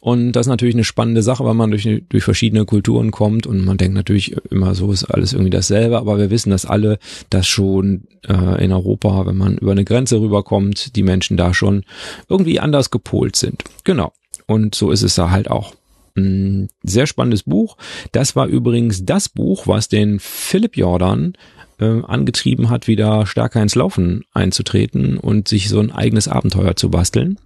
und 0.00 0.32
das 0.32 0.46
ist 0.46 0.50
natürlich 0.50 0.74
eine 0.74 0.84
spannende 0.84 1.22
Sache, 1.22 1.44
weil 1.44 1.54
man 1.54 1.70
durch, 1.70 1.88
durch 2.08 2.24
verschiedene 2.24 2.66
Kulturen 2.66 3.10
kommt 3.10 3.46
und 3.46 3.64
man 3.64 3.78
denkt 3.78 3.94
natürlich 3.94 4.36
immer 4.50 4.74
so 4.74 4.92
ist 4.92 5.04
alles 5.04 5.32
irgendwie 5.32 5.50
dasselbe, 5.50 5.96
aber 5.98 6.18
wir 6.18 6.30
wissen, 6.30 6.50
dass 6.50 6.66
alle 6.66 6.98
das 7.30 7.46
schon 7.46 8.04
äh, 8.28 8.62
in 8.62 8.72
Europa, 8.72 9.26
wenn 9.26 9.36
man 9.36 9.56
über 9.56 9.72
eine 9.72 9.84
Grenze 9.84 10.20
rüberkommt, 10.20 10.94
die 10.96 11.02
Menschen 11.02 11.36
da 11.36 11.54
schon 11.54 11.84
irgendwie 12.28 12.60
anders 12.60 12.90
gepolt 12.90 13.36
sind. 13.36 13.62
Genau. 13.84 14.12
Und 14.46 14.74
so 14.74 14.90
ist 14.90 15.02
es 15.02 15.14
da 15.14 15.30
halt 15.30 15.50
auch. 15.50 15.74
Ein 16.16 16.68
sehr 16.82 17.06
spannendes 17.06 17.42
Buch. 17.42 17.76
Das 18.12 18.36
war 18.36 18.46
übrigens 18.46 19.04
das 19.04 19.28
Buch, 19.28 19.66
was 19.66 19.88
den 19.88 20.20
Philipp 20.20 20.76
Jordan 20.76 21.32
äh, 21.78 22.02
angetrieben 22.02 22.70
hat, 22.70 22.88
wieder 22.88 23.26
stärker 23.26 23.62
ins 23.62 23.74
Laufen 23.74 24.24
einzutreten 24.32 25.18
und 25.18 25.48
sich 25.48 25.68
so 25.68 25.80
ein 25.80 25.92
eigenes 25.92 26.28
Abenteuer 26.28 26.76
zu 26.76 26.90
basteln 26.90 27.38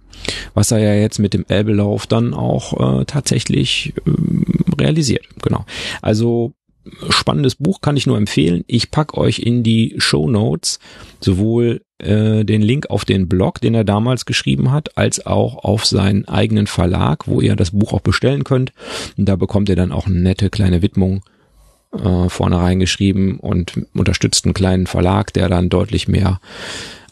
was 0.53 0.71
er 0.71 0.79
ja 0.79 0.93
jetzt 0.93 1.19
mit 1.19 1.33
dem 1.33 1.45
Elbelauf 1.47 2.07
dann 2.07 2.33
auch 2.33 2.99
äh, 2.99 3.05
tatsächlich 3.05 3.93
äh, 4.05 4.81
realisiert. 4.81 5.25
Genau. 5.41 5.65
Also 6.01 6.53
spannendes 7.09 7.55
Buch 7.55 7.81
kann 7.81 7.97
ich 7.97 8.07
nur 8.07 8.17
empfehlen. 8.17 8.63
Ich 8.67 8.91
pack 8.91 9.15
euch 9.15 9.39
in 9.39 9.63
die 9.63 9.95
Show 9.97 10.29
Notes 10.29 10.79
sowohl 11.19 11.81
äh, 11.99 12.43
den 12.45 12.61
Link 12.61 12.89
auf 12.89 13.05
den 13.05 13.27
Blog, 13.27 13.61
den 13.61 13.75
er 13.75 13.83
damals 13.83 14.25
geschrieben 14.25 14.71
hat, 14.71 14.97
als 14.97 15.25
auch 15.25 15.63
auf 15.63 15.85
seinen 15.85 16.27
eigenen 16.27 16.67
Verlag, 16.67 17.27
wo 17.27 17.41
ihr 17.41 17.55
das 17.55 17.71
Buch 17.71 17.93
auch 17.93 18.01
bestellen 18.01 18.43
könnt. 18.43 18.73
Und 19.17 19.25
da 19.25 19.35
bekommt 19.35 19.69
ihr 19.69 19.75
dann 19.75 19.91
auch 19.91 20.07
eine 20.07 20.19
nette 20.19 20.49
kleine 20.49 20.81
Widmung 20.81 21.21
äh, 21.91 22.29
vorne 22.29 22.57
reingeschrieben 22.57 23.39
und 23.39 23.85
unterstützt 23.93 24.45
einen 24.45 24.53
kleinen 24.53 24.87
Verlag, 24.87 25.33
der 25.33 25.49
dann 25.49 25.69
deutlich 25.69 26.07
mehr 26.07 26.39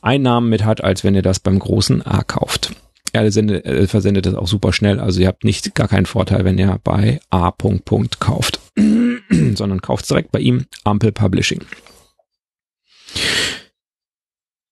Einnahmen 0.01 0.49
mit 0.49 0.63
hat, 0.65 0.83
als 0.83 1.03
wenn 1.03 1.15
ihr 1.15 1.21
das 1.21 1.39
beim 1.39 1.59
großen 1.59 2.01
A 2.05 2.23
kauft. 2.23 2.75
Er 3.13 3.31
sendet, 3.31 3.65
äh, 3.65 3.87
versendet 3.87 4.25
das 4.25 4.35
auch 4.35 4.47
super 4.47 4.73
schnell, 4.73 4.99
also 4.99 5.19
ihr 5.19 5.27
habt 5.27 5.43
nicht 5.43 5.73
gar 5.75 5.87
keinen 5.87 6.05
Vorteil, 6.05 6.45
wenn 6.45 6.57
ihr 6.57 6.79
bei 6.83 7.19
A. 7.29 7.51
kauft, 8.19 8.59
sondern 9.55 9.81
kauft 9.81 10.09
direkt 10.09 10.31
bei 10.31 10.39
ihm 10.39 10.65
Ampel 10.83 11.11
Publishing. 11.11 11.61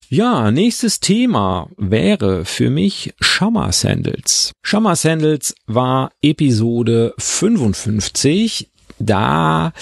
Ja, 0.08 0.52
nächstes 0.52 1.00
Thema 1.00 1.70
wäre 1.78 2.46
für 2.46 2.70
mich 2.70 3.14
Shammer 3.20 3.72
Sandals. 3.72 4.52
Shammer 4.62 4.96
Sandals 4.96 5.56
war 5.66 6.12
Episode 6.22 7.16
55. 7.18 8.70
Da 9.00 9.74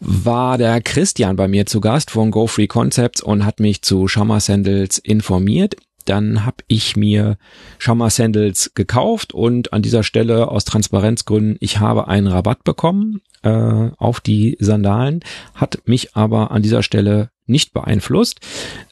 war 0.00 0.58
der 0.58 0.80
Christian 0.82 1.36
bei 1.36 1.48
mir 1.48 1.66
zu 1.66 1.80
Gast 1.80 2.10
von 2.10 2.30
Go 2.30 2.46
Free 2.46 2.66
Concepts 2.66 3.22
und 3.22 3.44
hat 3.44 3.60
mich 3.60 3.82
zu 3.82 4.08
Shammer 4.08 4.40
Sandals 4.40 4.98
informiert. 4.98 5.76
Dann 6.06 6.44
habe 6.44 6.58
ich 6.66 6.96
mir 6.96 7.36
Shammer 7.78 8.10
Sandals 8.10 8.72
gekauft 8.74 9.34
und 9.34 9.72
an 9.72 9.82
dieser 9.82 10.02
Stelle 10.02 10.48
aus 10.50 10.64
Transparenzgründen, 10.64 11.56
ich 11.60 11.78
habe 11.78 12.08
einen 12.08 12.26
Rabatt 12.26 12.64
bekommen 12.64 13.20
äh, 13.42 13.90
auf 13.98 14.20
die 14.20 14.56
Sandalen, 14.60 15.20
hat 15.54 15.82
mich 15.86 16.16
aber 16.16 16.50
an 16.50 16.62
dieser 16.62 16.82
Stelle 16.82 17.30
nicht 17.46 17.72
beeinflusst. 17.72 18.40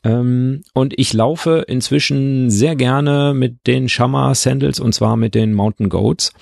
Ähm, 0.05 0.63
und 0.73 0.95
ich 0.99 1.13
laufe 1.13 1.65
inzwischen 1.67 2.51
sehr 2.51 2.77
gerne 2.77 3.35
mit 3.35 3.67
den 3.67 3.89
Shamma 3.89 4.35
Sandals 4.35 4.81
und 4.81 4.95
zwar 4.95 5.17
mit 5.17 5.35
den 5.35 5.55
Mountain 5.55 5.89
Goats. 5.89 6.33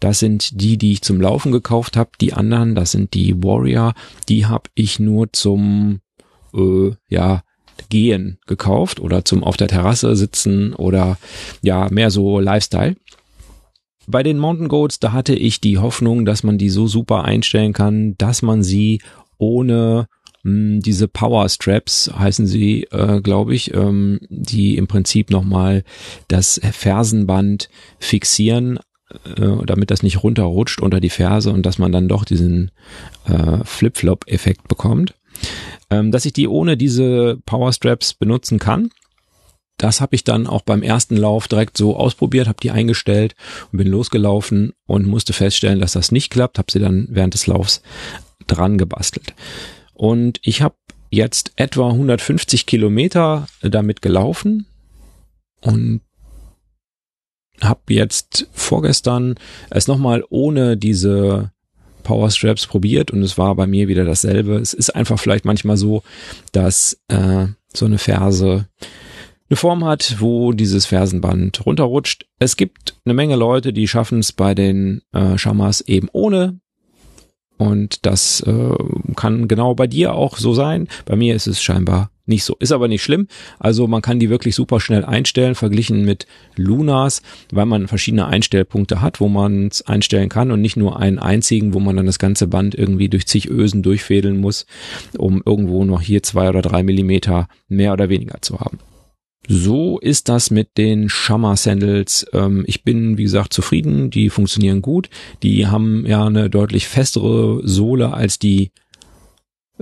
Das 0.00 0.18
sind 0.18 0.60
die, 0.60 0.76
die 0.76 0.92
ich 0.92 1.02
zum 1.02 1.20
Laufen 1.20 1.52
gekauft 1.52 1.96
habe. 1.96 2.10
Die 2.20 2.34
anderen, 2.34 2.74
das 2.74 2.92
sind 2.92 3.14
die 3.14 3.42
Warrior. 3.42 3.94
Die 4.28 4.46
habe 4.46 4.70
ich 4.74 4.98
nur 4.98 5.32
zum 5.32 6.00
äh, 6.54 6.90
ja 7.08 7.42
Gehen 7.88 8.38
gekauft 8.46 9.00
oder 9.00 9.24
zum 9.24 9.44
auf 9.44 9.56
der 9.56 9.68
Terrasse 9.68 10.16
sitzen 10.16 10.74
oder 10.74 11.18
ja 11.62 11.88
mehr 11.90 12.10
so 12.10 12.40
Lifestyle. 12.40 12.96
Bei 14.06 14.22
den 14.22 14.38
Mountain 14.38 14.68
Goats, 14.68 14.98
da 14.98 15.12
hatte 15.12 15.34
ich 15.34 15.60
die 15.60 15.78
Hoffnung, 15.78 16.24
dass 16.24 16.42
man 16.42 16.58
die 16.58 16.70
so 16.70 16.86
super 16.86 17.24
einstellen 17.24 17.72
kann, 17.72 18.16
dass 18.18 18.42
man 18.42 18.62
sie 18.62 19.00
ohne 19.38 20.08
hm, 20.42 20.80
diese 20.80 21.08
Power 21.08 21.48
Straps 21.48 22.10
heißen 22.16 22.46
sie, 22.46 22.84
äh, 22.90 23.20
glaube 23.20 23.54
ich, 23.54 23.72
ähm, 23.74 24.18
die 24.28 24.76
im 24.76 24.88
Prinzip 24.88 25.30
nochmal 25.30 25.84
das 26.28 26.60
Fersenband 26.72 27.68
fixieren, 27.98 28.78
äh, 29.24 29.64
damit 29.66 29.90
das 29.90 30.02
nicht 30.02 30.22
runterrutscht 30.22 30.80
unter 30.80 31.00
die 31.00 31.10
Ferse 31.10 31.52
und 31.52 31.64
dass 31.64 31.78
man 31.78 31.92
dann 31.92 32.08
doch 32.08 32.24
diesen 32.24 32.72
äh, 33.26 33.64
Flip-Flop-Effekt 33.64 34.66
bekommt. 34.68 35.14
Ähm, 35.90 36.10
dass 36.10 36.24
ich 36.24 36.32
die 36.32 36.48
ohne 36.48 36.76
diese 36.76 37.38
Power 37.44 37.72
Straps 37.72 38.14
benutzen 38.14 38.58
kann. 38.58 38.90
Das 39.78 40.00
habe 40.00 40.14
ich 40.14 40.22
dann 40.22 40.46
auch 40.46 40.62
beim 40.62 40.82
ersten 40.82 41.16
Lauf 41.16 41.48
direkt 41.48 41.76
so 41.76 41.96
ausprobiert, 41.96 42.46
habe 42.46 42.60
die 42.62 42.70
eingestellt 42.70 43.34
und 43.72 43.78
bin 43.78 43.88
losgelaufen 43.88 44.74
und 44.86 45.06
musste 45.06 45.32
feststellen, 45.32 45.80
dass 45.80 45.92
das 45.92 46.12
nicht 46.12 46.30
klappt, 46.30 46.58
habe 46.58 46.70
sie 46.70 46.78
dann 46.78 47.08
während 47.10 47.34
des 47.34 47.46
Laufs 47.46 47.82
dran 48.46 48.78
gebastelt. 48.78 49.34
Und 49.92 50.38
ich 50.42 50.62
habe 50.62 50.76
jetzt 51.10 51.52
etwa 51.56 51.90
150 51.90 52.66
Kilometer 52.66 53.46
damit 53.60 54.02
gelaufen 54.02 54.66
und 55.60 56.00
habe 57.60 57.80
jetzt 57.90 58.48
vorgestern 58.52 59.36
es 59.70 59.86
nochmal 59.88 60.24
ohne 60.28 60.76
diese 60.76 61.52
Power 62.02 62.30
Straps 62.30 62.66
probiert 62.66 63.10
und 63.10 63.22
es 63.22 63.38
war 63.38 63.54
bei 63.54 63.66
mir 63.66 63.88
wieder 63.88 64.04
dasselbe. 64.04 64.56
Es 64.56 64.72
ist 64.74 64.90
einfach 64.90 65.18
vielleicht 65.18 65.44
manchmal 65.44 65.76
so, 65.76 66.02
dass 66.52 67.00
äh, 67.08 67.46
so 67.74 67.86
eine 67.86 67.98
Ferse 67.98 68.66
eine 69.48 69.56
Form 69.56 69.84
hat, 69.84 70.16
wo 70.18 70.52
dieses 70.52 70.86
Fersenband 70.86 71.66
runterrutscht. 71.66 72.26
Es 72.38 72.56
gibt 72.56 72.96
eine 73.04 73.14
Menge 73.14 73.36
Leute, 73.36 73.72
die 73.72 73.86
schaffen 73.86 74.20
es 74.20 74.32
bei 74.32 74.54
den 74.54 75.02
äh, 75.12 75.36
Shamas 75.36 75.82
eben 75.82 76.08
ohne 76.12 76.60
und 77.58 78.06
das 78.06 78.40
äh, 78.40 78.76
kann 79.14 79.48
genau 79.48 79.74
bei 79.74 79.86
dir 79.86 80.14
auch 80.14 80.36
so 80.36 80.54
sein. 80.54 80.88
Bei 81.04 81.16
mir 81.16 81.34
ist 81.34 81.46
es 81.46 81.62
scheinbar 81.62 82.11
nicht 82.26 82.44
so. 82.44 82.56
Ist 82.58 82.72
aber 82.72 82.88
nicht 82.88 83.02
schlimm. 83.02 83.26
Also 83.58 83.86
man 83.86 84.02
kann 84.02 84.18
die 84.18 84.30
wirklich 84.30 84.54
super 84.54 84.80
schnell 84.80 85.04
einstellen, 85.04 85.54
verglichen 85.54 86.04
mit 86.04 86.26
Lunas, 86.56 87.22
weil 87.50 87.66
man 87.66 87.88
verschiedene 87.88 88.26
Einstellpunkte 88.26 89.00
hat, 89.00 89.20
wo 89.20 89.28
man 89.28 89.68
es 89.68 89.82
einstellen 89.82 90.28
kann 90.28 90.50
und 90.50 90.60
nicht 90.60 90.76
nur 90.76 90.98
einen 90.98 91.18
einzigen, 91.18 91.74
wo 91.74 91.80
man 91.80 91.96
dann 91.96 92.06
das 92.06 92.18
ganze 92.18 92.46
Band 92.46 92.74
irgendwie 92.74 93.08
durch 93.08 93.26
zig 93.26 93.48
Ösen 93.48 93.82
durchfädeln 93.82 94.38
muss, 94.38 94.66
um 95.18 95.42
irgendwo 95.44 95.84
noch 95.84 96.00
hier 96.00 96.22
zwei 96.22 96.48
oder 96.48 96.62
drei 96.62 96.82
Millimeter 96.82 97.48
mehr 97.68 97.92
oder 97.92 98.08
weniger 98.08 98.40
zu 98.40 98.60
haben. 98.60 98.78
So 99.48 99.98
ist 99.98 100.28
das 100.28 100.52
mit 100.52 100.78
den 100.78 101.08
Shamma 101.08 101.56
Sandals. 101.56 102.26
Ähm, 102.32 102.64
ich 102.68 102.84
bin, 102.84 103.18
wie 103.18 103.24
gesagt, 103.24 103.52
zufrieden. 103.52 104.10
Die 104.10 104.30
funktionieren 104.30 104.82
gut. 104.82 105.10
Die 105.42 105.66
haben 105.66 106.06
ja 106.06 106.24
eine 106.24 106.48
deutlich 106.48 106.86
festere 106.86 107.60
Sohle 107.64 108.14
als 108.14 108.38
die 108.38 108.70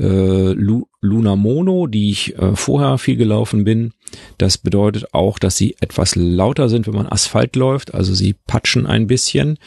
äh, 0.00 0.54
Luna 1.00 1.36
Mono, 1.36 1.86
die 1.86 2.10
ich 2.10 2.38
äh, 2.38 2.56
vorher 2.56 2.98
viel 2.98 3.16
gelaufen 3.16 3.64
bin. 3.64 3.92
Das 4.38 4.58
bedeutet 4.58 5.12
auch, 5.12 5.38
dass 5.38 5.56
sie 5.56 5.76
etwas 5.80 6.16
lauter 6.16 6.68
sind, 6.68 6.86
wenn 6.86 6.94
man 6.94 7.06
Asphalt 7.06 7.54
läuft. 7.56 7.94
Also 7.94 8.14
sie 8.14 8.34
patschen 8.46 8.86
ein 8.86 9.06
bisschen. 9.06 9.58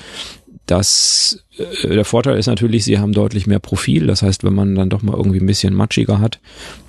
Das, 0.66 1.46
äh, 1.58 1.90
der 1.90 2.06
Vorteil 2.06 2.38
ist 2.38 2.48
natürlich, 2.48 2.84
sie 2.84 2.98
haben 2.98 3.14
deutlich 3.14 3.48
mehr 3.48 3.60
Profil. 3.60 4.08
Das 4.08 4.24
heißt, 4.24 4.44
wenn 4.44 4.56
man 4.56 4.76
dann 4.76 4.90
doch 4.90 5.04
mal 5.04 5.16
irgendwie 5.16 5.40
ein 5.40 5.46
bisschen 5.46 5.74
matschiger 5.74 6.20
hat, 6.20 6.40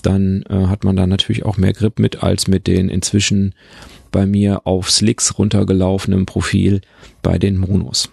dann 0.02 0.44
äh, 0.48 0.66
hat 0.66 0.84
man 0.84 0.96
da 0.96 1.06
natürlich 1.06 1.44
auch 1.44 1.58
mehr 1.58 1.72
Grip 1.72 1.98
mit 1.98 2.22
als 2.22 2.48
mit 2.48 2.66
den 2.66 2.88
inzwischen 2.88 3.54
bei 4.10 4.26
mir 4.26 4.66
auf 4.66 4.90
Slicks 4.90 5.38
runtergelaufenen 5.38 6.24
Profil 6.24 6.80
bei 7.22 7.38
den 7.38 7.58
Monos. 7.58 8.10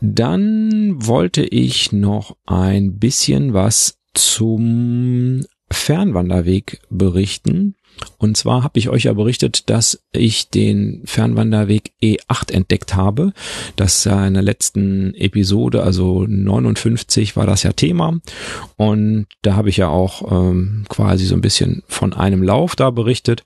Dann 0.00 1.06
wollte 1.06 1.44
ich 1.44 1.92
noch 1.92 2.36
ein 2.46 2.98
bisschen 2.98 3.54
was 3.54 3.98
zum 4.14 5.44
Fernwanderweg 5.70 6.80
berichten. 6.90 7.76
Und 8.18 8.36
zwar 8.36 8.62
habe 8.62 8.78
ich 8.78 8.88
euch 8.88 9.04
ja 9.04 9.12
berichtet, 9.12 9.70
dass 9.70 10.02
ich 10.12 10.48
den 10.48 11.02
Fernwanderweg 11.04 11.92
E8 12.02 12.52
entdeckt 12.52 12.94
habe. 12.94 13.32
Das 13.76 14.04
ja 14.04 14.26
in 14.26 14.34
der 14.34 14.42
letzten 14.42 15.14
Episode, 15.14 15.82
also 15.82 16.24
59 16.26 17.36
war 17.36 17.46
das 17.46 17.62
ja 17.62 17.72
Thema. 17.72 18.18
Und 18.76 19.26
da 19.42 19.56
habe 19.56 19.68
ich 19.68 19.76
ja 19.76 19.88
auch 19.88 20.30
ähm, 20.30 20.84
quasi 20.88 21.26
so 21.26 21.34
ein 21.34 21.40
bisschen 21.40 21.82
von 21.86 22.12
einem 22.12 22.42
Lauf 22.42 22.76
da 22.76 22.90
berichtet. 22.90 23.44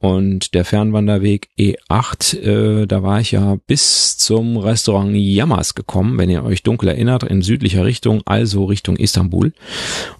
Und 0.00 0.54
der 0.54 0.64
Fernwanderweg 0.64 1.48
E8, 1.58 2.38
äh, 2.38 2.86
da 2.86 3.02
war 3.02 3.20
ich 3.20 3.32
ja 3.32 3.56
bis 3.66 4.16
zum 4.16 4.56
Restaurant 4.56 5.14
Yamas 5.14 5.74
gekommen, 5.74 6.18
wenn 6.18 6.30
ihr 6.30 6.44
euch 6.44 6.62
dunkel 6.62 6.88
erinnert, 6.88 7.24
in 7.24 7.42
südlicher 7.42 7.84
Richtung, 7.84 8.22
also 8.24 8.64
Richtung 8.64 8.96
Istanbul. 8.96 9.52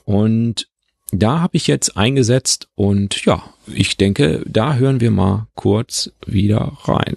Und 0.04 0.68
da 1.12 1.40
habe 1.40 1.56
ich 1.56 1.66
jetzt 1.66 1.96
eingesetzt 1.96 2.68
und 2.74 3.24
ja, 3.24 3.42
ich 3.66 3.96
denke, 3.96 4.42
da 4.46 4.74
hören 4.74 5.00
wir 5.00 5.10
mal 5.10 5.46
kurz 5.54 6.10
wieder 6.26 6.72
rein. 6.84 7.16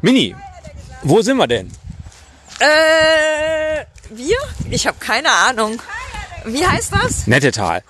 Mini, 0.00 0.34
wo 1.02 1.22
sind 1.22 1.36
wir 1.36 1.46
denn? 1.46 1.70
Äh, 2.58 3.84
wir? 4.10 4.36
Ich 4.70 4.86
habe 4.86 4.98
keine 5.00 5.30
Ahnung. 5.30 5.80
Wie 6.44 6.66
heißt 6.66 6.92
das? 6.92 7.26
Nettetal. 7.26 7.82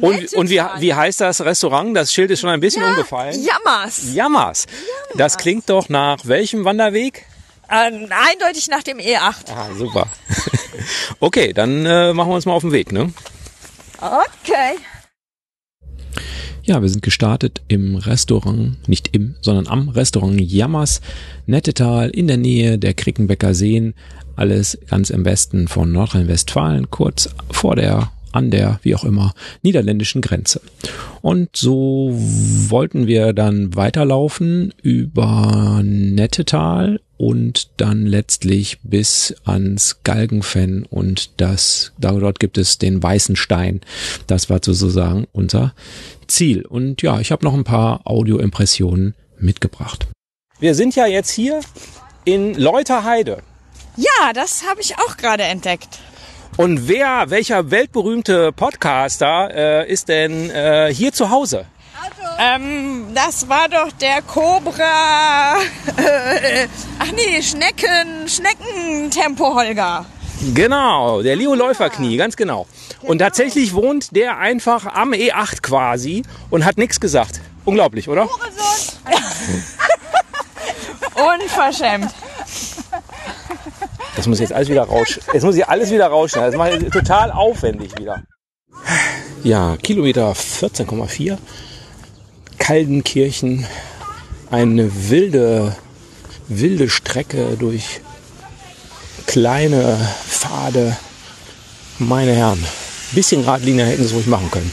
Und, 0.00 0.32
und 0.34 0.50
wie, 0.50 0.60
wie 0.78 0.94
heißt 0.94 1.20
das 1.20 1.40
Restaurant? 1.40 1.96
Das 1.96 2.12
Schild 2.12 2.30
ist 2.30 2.40
schon 2.40 2.50
ein 2.50 2.60
bisschen 2.60 2.82
ja, 2.82 2.90
umgefallen. 2.90 3.42
Jammers. 3.42 4.14
Jammers. 4.14 4.66
Das 5.14 5.38
klingt 5.38 5.68
doch 5.70 5.88
nach 5.88 6.18
welchem 6.24 6.64
Wanderweg? 6.64 7.24
Äh, 7.68 7.90
eindeutig 8.10 8.68
nach 8.68 8.82
dem 8.82 8.98
E8. 8.98 9.50
Ah, 9.50 9.68
super. 9.76 10.08
okay, 11.20 11.52
dann 11.52 11.86
äh, 11.86 12.12
machen 12.12 12.30
wir 12.30 12.34
uns 12.34 12.46
mal 12.46 12.52
auf 12.52 12.62
den 12.62 12.72
Weg, 12.72 12.92
ne? 12.92 13.12
Okay. 14.00 14.78
Ja, 16.62 16.82
wir 16.82 16.88
sind 16.88 17.02
gestartet 17.02 17.62
im 17.68 17.96
Restaurant, 17.96 18.76
nicht 18.88 19.16
im, 19.16 19.34
sondern 19.40 19.66
am 19.66 19.88
Restaurant 19.88 20.40
Jammers, 20.40 21.00
Nettetal 21.46 22.10
in 22.10 22.26
der 22.26 22.36
Nähe 22.36 22.78
der 22.78 22.94
Krickenbecker 22.94 23.54
Seen. 23.54 23.94
Alles 24.36 24.78
ganz 24.88 25.10
im 25.10 25.24
Westen 25.24 25.66
von 25.66 25.90
Nordrhein-Westfalen, 25.90 26.90
kurz 26.90 27.30
vor 27.50 27.74
der, 27.74 28.12
an 28.32 28.50
der, 28.50 28.78
wie 28.82 28.94
auch 28.94 29.04
immer, 29.04 29.32
niederländischen 29.62 30.20
Grenze. 30.20 30.60
Und 31.22 31.56
so 31.56 32.10
wollten 32.12 33.06
wir 33.06 33.32
dann 33.32 33.74
weiterlaufen 33.74 34.74
über 34.82 35.80
Nettetal 35.82 37.00
und 37.18 37.68
dann 37.76 38.06
letztlich 38.06 38.78
bis 38.82 39.34
ans 39.44 40.00
Galgenfen 40.04 40.86
und 40.86 41.40
das, 41.40 41.92
dort 41.98 42.40
gibt 42.40 42.56
es 42.56 42.78
den 42.78 43.02
weißen 43.02 43.36
Stein. 43.36 43.80
Das 44.26 44.48
war 44.48 44.60
sozusagen 44.62 45.26
unser 45.32 45.74
Ziel. 46.28 46.64
Und 46.64 47.02
ja, 47.02 47.20
ich 47.20 47.32
habe 47.32 47.44
noch 47.44 47.54
ein 47.54 47.64
paar 47.64 48.00
Audioimpressionen 48.04 49.14
mitgebracht. 49.38 50.06
Wir 50.60 50.74
sind 50.74 50.96
ja 50.96 51.06
jetzt 51.06 51.30
hier 51.30 51.60
in 52.24 52.54
Leuterheide. 52.54 53.42
Ja, 53.96 54.32
das 54.32 54.64
habe 54.68 54.80
ich 54.80 54.96
auch 54.98 55.16
gerade 55.16 55.42
entdeckt. 55.42 55.98
Und 56.56 56.88
wer, 56.88 57.30
welcher 57.30 57.70
weltberühmte 57.70 58.52
Podcaster 58.52 59.50
äh, 59.54 59.92
ist 59.92 60.08
denn 60.08 60.50
äh, 60.50 60.92
hier 60.92 61.12
zu 61.12 61.30
Hause? 61.30 61.66
Ähm, 62.38 63.06
das 63.14 63.48
war 63.48 63.68
doch 63.68 63.90
der 63.92 64.22
Cobra. 64.22 65.56
Ach 66.98 67.12
nee, 67.14 67.42
Schnecken, 67.42 68.28
Schneckentempo 68.28 69.54
Holger. 69.54 70.04
Genau, 70.54 71.20
der 71.22 71.34
Leo 71.34 71.54
Läuferknie, 71.54 72.16
ganz 72.16 72.36
genau. 72.36 72.68
Und 73.02 73.18
tatsächlich 73.18 73.74
wohnt 73.74 74.14
der 74.14 74.38
einfach 74.38 74.86
am 74.86 75.12
E8 75.12 75.62
quasi 75.62 76.22
und 76.50 76.64
hat 76.64 76.78
nichts 76.78 77.00
gesagt. 77.00 77.40
Unglaublich, 77.64 78.08
oder? 78.08 78.28
Unverschämt. 81.40 82.14
Das 84.14 84.26
muss 84.28 84.38
jetzt 84.38 84.52
alles 84.52 84.68
wieder 84.68 84.84
raus. 84.84 85.18
Jetzt 85.32 85.42
muss 85.42 85.56
ich 85.56 85.66
alles 85.66 85.90
wieder 85.90 86.06
rausschneiden. 86.06 86.52
Das 86.52 86.58
mache 86.58 86.76
ich 86.76 86.90
total 86.90 87.32
aufwendig 87.32 87.98
wieder. 87.98 88.22
Ja, 89.42 89.76
Kilometer 89.76 90.32
14,4. 90.32 91.36
Kaldenkirchen. 92.58 93.66
Eine 94.50 95.10
wilde, 95.10 95.76
wilde 96.48 96.88
Strecke 96.88 97.56
durch 97.58 98.00
kleine 99.26 99.98
Pfade. 100.26 100.96
Meine 101.98 102.32
Herren, 102.32 102.64
bisschen 103.12 103.44
Radlinie 103.44 103.84
hätten 103.84 104.06
sie 104.06 104.14
ruhig 104.14 104.26
machen 104.26 104.50
können. 104.50 104.72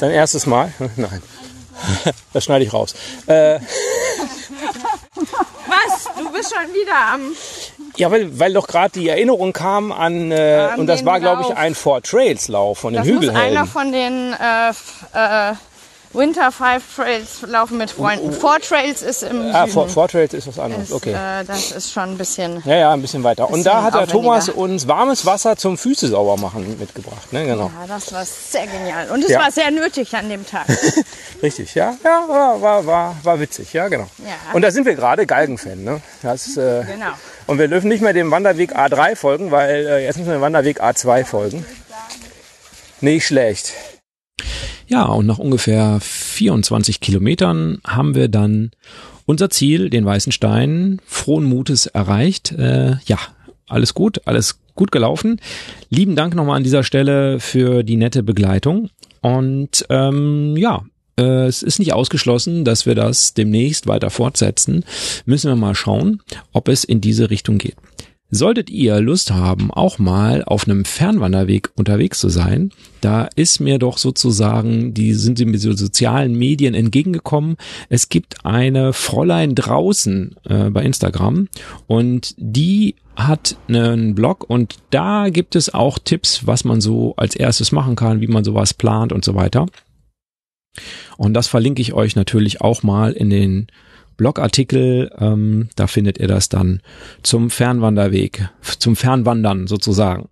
Dein 0.00 0.10
erstes 0.10 0.46
Mal? 0.46 0.72
Nein. 0.96 1.22
Das 2.32 2.44
schneide 2.44 2.64
ich 2.64 2.72
raus. 2.72 2.94
Äh, 3.26 3.58
Was? 5.66 6.04
Du 6.18 6.30
bist 6.32 6.52
schon 6.54 6.72
wieder 6.74 7.12
am. 7.12 7.34
Ja, 7.96 8.10
weil, 8.10 8.38
weil 8.38 8.52
doch 8.52 8.66
gerade 8.66 8.90
die 8.98 9.08
Erinnerung 9.08 9.52
kam 9.52 9.92
an, 9.92 10.30
äh, 10.30 10.68
An 10.72 10.80
und 10.80 10.86
das 10.86 11.04
war, 11.04 11.20
glaube 11.20 11.42
ich, 11.42 11.56
ein 11.56 11.74
Four 11.74 12.02
Trails 12.02 12.48
Lauf 12.48 12.78
von 12.78 12.92
den 12.92 13.02
Das 13.02 13.08
Hügelhelden. 13.10 13.36
einer 13.36 13.66
von 13.66 13.92
den 13.92 14.32
äh, 14.34 15.50
äh, 15.50 15.54
Winter 16.12 16.50
Five 16.50 16.82
Trails 16.94 17.42
laufen 17.46 17.76
mit 17.76 17.90
Freunden. 17.90 18.32
Four 18.32 18.58
Trails 18.60 19.02
ist 19.02 19.22
im 19.22 19.50
ah, 19.52 19.66
Süden. 19.66 19.88
Four, 19.90 20.08
Trails 20.08 20.32
ist 20.32 20.46
was 20.46 20.58
anderes. 20.58 20.84
ist, 20.84 20.92
Okay. 20.92 21.12
äh, 21.12 21.44
das 21.44 21.72
ist 21.72 21.92
schon 21.92 22.04
ein 22.04 22.16
bisschen. 22.16 22.62
Ja, 22.64 22.76
ja, 22.76 22.92
ein 22.92 23.02
bisschen 23.02 23.22
weiter. 23.22 23.44
Und 23.44 23.50
Bisschen 23.50 23.64
da 23.64 23.82
hat 23.82 23.94
der. 23.94 24.06
Thomas 24.06 24.48
uns 24.48 24.88
warmes 24.88 25.26
Wasser 25.26 25.56
zum 25.56 25.76
Füße 25.76 26.08
sauber 26.08 26.38
machen 26.40 26.78
mitgebracht. 26.78 27.32
Ne, 27.32 27.44
genau. 27.44 27.70
Ja, 27.80 27.86
das 27.86 28.12
war 28.14 28.24
sehr 28.24 28.66
genial. 28.66 29.10
Und 29.10 29.24
es 29.24 29.30
Ja. 29.30 29.40
war 29.40 29.50
sehr 29.50 29.70
nötig 29.70 30.14
an 30.16 30.30
dem 30.30 30.46
Tag. 30.46 30.66
Richtig, 31.42 31.74
ja. 31.74 31.94
Ja, 32.02 32.24
war, 32.28 32.62
war, 32.62 32.86
war, 32.86 33.16
war 33.22 33.40
witzig, 33.40 33.74
ja, 33.74 33.88
genau. 33.88 34.06
Ja. 34.18 34.54
Und 34.54 34.62
da 34.62 34.70
sind 34.70 34.86
wir 34.86 34.94
gerade 34.94 35.26
Galgenfan, 35.26 35.84
ne? 35.84 36.00
Das, 36.22 36.56
äh, 36.56 36.84
Genau. 36.84 37.12
Und 37.46 37.58
wir 37.58 37.68
dürfen 37.68 37.88
nicht 37.88 38.02
mehr 38.02 38.12
dem 38.12 38.30
Wanderweg 38.30 38.76
A3 38.76 39.14
folgen, 39.14 39.50
weil 39.50 39.86
äh, 39.86 40.04
jetzt 40.04 40.16
müssen 40.16 40.28
wir 40.28 40.38
dem 40.38 40.42
Wanderweg 40.42 40.82
A2 40.82 41.24
folgen. 41.24 41.64
Nicht 43.00 43.26
schlecht. 43.26 43.72
Ja, 44.88 45.04
und 45.04 45.26
nach 45.26 45.38
ungefähr 45.38 45.98
24 46.00 47.00
Kilometern 47.00 47.78
haben 47.86 48.14
wir 48.14 48.28
dann 48.28 48.70
unser 49.26 49.50
Ziel, 49.50 49.90
den 49.90 50.04
Weißen 50.04 50.32
Stein, 50.32 51.00
frohen 51.04 51.44
Mutes 51.44 51.86
erreicht. 51.86 52.52
Äh, 52.52 52.96
ja, 53.06 53.18
alles 53.68 53.94
gut, 53.94 54.22
alles 54.26 54.60
gut 54.74 54.92
gelaufen. 54.92 55.40
Lieben 55.88 56.16
Dank 56.16 56.34
nochmal 56.34 56.56
an 56.56 56.64
dieser 56.64 56.84
Stelle 56.84 57.40
für 57.40 57.82
die 57.82 57.96
nette 57.96 58.22
Begleitung. 58.22 58.90
Und 59.22 59.84
ähm, 59.88 60.56
ja, 60.56 60.84
äh, 61.18 61.46
es 61.46 61.62
ist 61.62 61.78
nicht 61.78 61.92
ausgeschlossen, 61.92 62.64
dass 62.64 62.86
wir 62.86 62.94
das 62.94 63.34
demnächst 63.34 63.86
weiter 63.86 64.10
fortsetzen. 64.10 64.84
Müssen 65.24 65.50
wir 65.50 65.56
mal 65.56 65.74
schauen, 65.74 66.22
ob 66.52 66.68
es 66.68 66.84
in 66.84 67.00
diese 67.00 67.30
Richtung 67.30 67.58
geht. 67.58 67.76
Solltet 68.28 68.70
ihr 68.70 69.00
Lust 69.00 69.30
haben, 69.30 69.70
auch 69.70 70.00
mal 70.00 70.42
auf 70.42 70.66
einem 70.66 70.84
Fernwanderweg 70.84 71.70
unterwegs 71.76 72.18
zu 72.18 72.28
sein, 72.28 72.72
da 73.00 73.28
ist 73.36 73.60
mir 73.60 73.78
doch 73.78 73.98
sozusagen, 73.98 74.94
die 74.94 75.14
sind 75.14 75.38
mir 75.38 75.58
so 75.60 75.72
sozialen 75.74 76.34
Medien 76.34 76.74
entgegengekommen. 76.74 77.56
Es 77.88 78.08
gibt 78.08 78.44
eine 78.44 78.92
Fräulein 78.92 79.54
draußen 79.54 80.34
äh, 80.48 80.70
bei 80.70 80.82
Instagram 80.82 81.46
und 81.86 82.34
die 82.36 82.96
hat 83.14 83.56
einen 83.68 84.16
Blog 84.16 84.44
und 84.50 84.74
da 84.90 85.28
gibt 85.30 85.54
es 85.54 85.72
auch 85.72 86.00
Tipps, 86.00 86.48
was 86.48 86.64
man 86.64 86.80
so 86.80 87.14
als 87.16 87.36
erstes 87.36 87.70
machen 87.70 87.94
kann, 87.94 88.20
wie 88.20 88.26
man 88.26 88.42
sowas 88.42 88.74
plant 88.74 89.12
und 89.12 89.24
so 89.24 89.36
weiter. 89.36 89.66
Und 91.16 91.34
das 91.34 91.48
verlinke 91.48 91.82
ich 91.82 91.92
euch 91.92 92.16
natürlich 92.16 92.60
auch 92.60 92.82
mal 92.82 93.12
in 93.12 93.30
den 93.30 93.66
Blogartikel. 94.16 95.10
Ähm, 95.18 95.68
da 95.76 95.86
findet 95.86 96.18
ihr 96.18 96.28
das 96.28 96.48
dann 96.48 96.80
zum 97.22 97.50
Fernwanderweg, 97.50 98.48
zum 98.78 98.96
Fernwandern 98.96 99.66
sozusagen. 99.66 100.28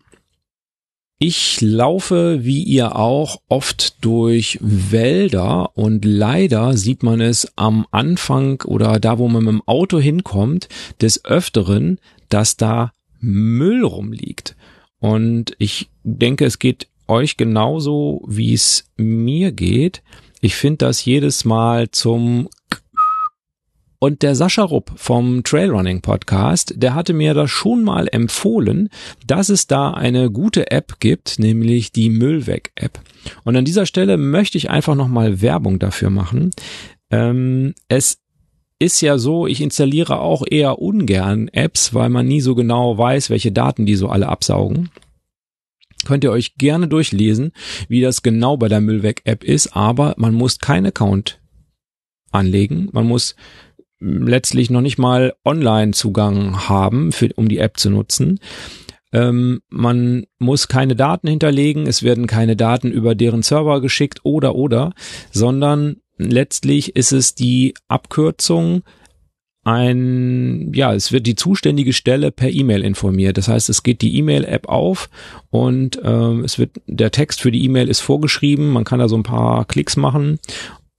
Ich 1.18 1.60
laufe, 1.60 2.44
wie 2.44 2.62
ihr 2.64 2.96
auch, 2.96 3.40
oft 3.48 4.04
durch 4.04 4.58
Wälder 4.60 5.76
und 5.76 6.04
leider 6.04 6.76
sieht 6.76 7.02
man 7.02 7.20
es 7.20 7.52
am 7.56 7.86
Anfang 7.92 8.60
oder 8.62 8.98
da, 8.98 9.18
wo 9.18 9.28
man 9.28 9.44
mit 9.44 9.52
dem 9.52 9.62
Auto 9.62 9.98
hinkommt, 10.00 10.68
des 11.00 11.24
Öfteren, 11.24 11.98
dass 12.28 12.56
da 12.56 12.92
Müll 13.20 13.84
rumliegt. 13.84 14.56
Und 14.98 15.54
ich 15.58 15.88
denke, 16.02 16.44
es 16.44 16.58
geht 16.58 16.88
euch 17.06 17.36
genauso, 17.36 18.22
wie 18.26 18.52
es 18.52 18.90
mir 18.96 19.52
geht. 19.52 20.02
Ich 20.44 20.56
finde 20.56 20.84
das 20.84 21.02
jedes 21.06 21.46
Mal 21.46 21.90
zum 21.90 22.50
und 23.98 24.20
der 24.20 24.34
Sascha 24.34 24.62
Rupp 24.62 24.92
vom 24.94 25.42
Trailrunning 25.42 26.02
Podcast, 26.02 26.74
der 26.76 26.94
hatte 26.94 27.14
mir 27.14 27.32
das 27.32 27.50
schon 27.50 27.82
mal 27.82 28.08
empfohlen, 28.12 28.90
dass 29.26 29.48
es 29.48 29.68
da 29.68 29.92
eine 29.92 30.30
gute 30.30 30.70
App 30.70 31.00
gibt, 31.00 31.38
nämlich 31.38 31.92
die 31.92 32.10
Müllweg 32.10 32.72
App. 32.74 33.00
Und 33.44 33.56
an 33.56 33.64
dieser 33.64 33.86
Stelle 33.86 34.18
möchte 34.18 34.58
ich 34.58 34.68
einfach 34.68 34.94
nochmal 34.94 35.40
Werbung 35.40 35.78
dafür 35.78 36.10
machen. 36.10 36.50
Ähm, 37.10 37.74
es 37.88 38.18
ist 38.78 39.00
ja 39.00 39.16
so, 39.16 39.46
ich 39.46 39.62
installiere 39.62 40.20
auch 40.20 40.42
eher 40.46 40.78
ungern 40.78 41.48
Apps, 41.48 41.94
weil 41.94 42.10
man 42.10 42.26
nie 42.26 42.42
so 42.42 42.54
genau 42.54 42.98
weiß, 42.98 43.30
welche 43.30 43.50
Daten 43.50 43.86
die 43.86 43.96
so 43.96 44.10
alle 44.10 44.28
absaugen. 44.28 44.90
Könnt 46.04 46.24
ihr 46.24 46.30
euch 46.30 46.56
gerne 46.56 46.88
durchlesen, 46.88 47.52
wie 47.88 48.00
das 48.00 48.22
genau 48.22 48.56
bei 48.56 48.68
der 48.68 48.80
Müllweg-App 48.80 49.44
ist, 49.44 49.76
aber 49.76 50.14
man 50.16 50.34
muss 50.34 50.58
keinen 50.58 50.86
Account 50.86 51.40
anlegen. 52.30 52.88
Man 52.92 53.06
muss 53.06 53.34
letztlich 54.00 54.70
noch 54.70 54.80
nicht 54.80 54.98
mal 54.98 55.34
Online-Zugang 55.44 56.68
haben, 56.68 57.12
für, 57.12 57.30
um 57.36 57.48
die 57.48 57.58
App 57.58 57.78
zu 57.78 57.90
nutzen. 57.90 58.40
Ähm, 59.12 59.60
man 59.70 60.26
muss 60.38 60.68
keine 60.68 60.96
Daten 60.96 61.28
hinterlegen, 61.28 61.86
es 61.86 62.02
werden 62.02 62.26
keine 62.26 62.56
Daten 62.56 62.90
über 62.90 63.14
deren 63.14 63.42
Server 63.42 63.80
geschickt 63.80 64.20
oder 64.24 64.56
oder, 64.56 64.92
sondern 65.30 65.98
letztlich 66.18 66.96
ist 66.96 67.12
es 67.12 67.34
die 67.34 67.74
Abkürzung 67.88 68.82
ein, 69.64 70.72
ja, 70.74 70.94
es 70.94 71.10
wird 71.10 71.26
die 71.26 71.34
zuständige 71.34 71.92
Stelle 71.92 72.30
per 72.30 72.50
E-Mail 72.50 72.82
informiert. 72.82 73.38
Das 73.38 73.48
heißt, 73.48 73.68
es 73.70 73.82
geht 73.82 74.02
die 74.02 74.16
E-Mail-App 74.18 74.68
auf 74.68 75.08
und 75.50 75.98
ähm, 76.04 76.44
es 76.44 76.58
wird, 76.58 76.70
der 76.86 77.10
Text 77.10 77.40
für 77.40 77.50
die 77.50 77.64
E-Mail 77.64 77.88
ist 77.88 78.00
vorgeschrieben. 78.00 78.70
Man 78.70 78.84
kann 78.84 78.98
da 78.98 79.08
so 79.08 79.16
ein 79.16 79.22
paar 79.22 79.64
Klicks 79.64 79.96
machen 79.96 80.38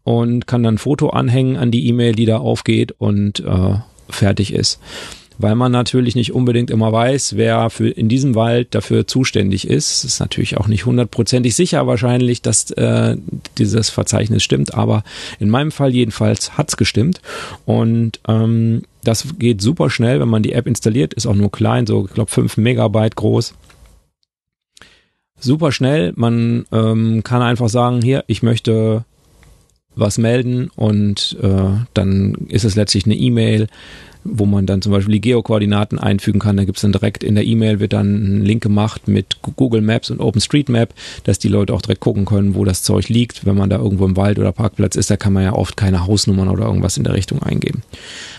und 0.04 0.48
kann 0.48 0.64
dann 0.64 0.76
ein 0.76 0.80
Foto 0.80 1.10
anhängen 1.10 1.58
an 1.58 1.72
die 1.72 1.88
E-Mail, 1.88 2.14
die 2.14 2.26
da 2.26 2.38
aufgeht 2.38 2.94
und 2.98 3.40
äh, 3.40 3.76
fertig 4.10 4.54
ist. 4.54 4.80
Weil 5.38 5.56
man 5.56 5.72
natürlich 5.72 6.16
nicht 6.16 6.34
unbedingt 6.34 6.72
immer 6.72 6.92
weiß, 6.92 7.36
wer 7.36 7.70
für 7.70 7.90
in 7.90 8.08
diesem 8.10 8.36
Wald 8.36 8.74
dafür 8.74 9.08
zuständig 9.08 9.68
ist. 9.68 10.04
Ist 10.04 10.20
natürlich 10.20 10.58
auch 10.58 10.68
nicht 10.68 10.86
hundertprozentig 10.86 11.56
sicher 11.56 11.88
wahrscheinlich, 11.88 12.42
dass 12.42 12.72
äh, 12.72 13.18
dieses 13.58 13.90
Verzeichnis 13.90 14.44
stimmt, 14.44 14.74
aber 14.74 15.04
in 15.40 15.50
meinem 15.50 15.72
Fall 15.72 15.94
jedenfalls 15.94 16.58
hat's 16.58 16.78
gestimmt. 16.78 17.22
Und 17.66 18.20
ähm, 18.28 18.84
das 19.04 19.26
geht 19.38 19.62
super 19.62 19.90
schnell, 19.90 20.20
wenn 20.20 20.30
man 20.30 20.44
die 20.44 20.54
App 20.54 20.68
installiert, 20.68 21.14
ist 21.14 21.26
auch 21.28 21.36
nur 21.36 21.52
klein, 21.52 21.86
so 21.86 22.06
ich 22.06 22.14
glaube 22.14 22.32
5 22.32 22.58
Megabyte 22.58 23.16
groß 23.16 23.54
super 25.40 25.72
schnell. 25.72 26.14
Man 26.16 26.66
ähm, 26.72 27.24
kann 27.24 27.42
einfach 27.42 27.70
sagen, 27.70 28.02
hier, 28.02 28.24
ich 28.28 28.44
möchte 28.44 29.06
was 29.96 30.18
melden 30.18 30.70
und 30.76 31.38
äh, 31.42 31.86
dann 31.94 32.34
ist 32.50 32.66
es 32.66 32.76
letztlich 32.76 33.06
eine 33.06 33.16
E-Mail 33.16 33.68
wo 34.26 34.46
man 34.46 34.66
dann 34.66 34.82
zum 34.82 34.92
Beispiel 34.92 35.14
die 35.14 35.22
Geokoordinaten 35.22 36.00
einfügen 36.00 36.40
kann. 36.40 36.58
Da 36.58 36.66
gibt's 36.66 36.82
dann 36.82 36.92
direkt 36.92 37.24
in 37.24 37.36
der 37.36 37.46
E-Mail 37.46 37.80
wird 37.80 37.94
dann 37.94 38.40
ein 38.40 38.42
Link 38.42 38.64
gemacht 38.64 39.08
mit 39.08 39.38
Google 39.56 39.82
Maps 39.82 40.10
und 40.10 40.20
OpenStreetMap, 40.20 40.94
dass 41.24 41.40
die 41.40 41.48
Leute 41.48 41.74
auch 41.74 41.82
direkt 41.82 42.02
gucken 42.02 42.26
können, 42.26 42.56
wo 42.56 42.66
das 42.66 42.82
Zeug 42.82 43.08
liegt. 43.08 43.46
Wenn 43.46 43.56
man 43.56 43.70
da 43.70 43.78
irgendwo 43.78 44.06
im 44.06 44.18
Wald 44.18 44.40
oder 44.40 44.52
Parkplatz 44.52 44.96
ist, 44.96 45.12
da 45.12 45.18
kann 45.18 45.34
man 45.34 45.44
ja 45.44 45.54
oft 45.54 45.78
keine 45.78 46.08
Hausnummern 46.08 46.50
oder 46.50 46.66
irgendwas 46.66 46.98
in 46.98 47.04
der 47.04 47.14
Richtung 47.14 47.44
eingeben. 47.44 47.84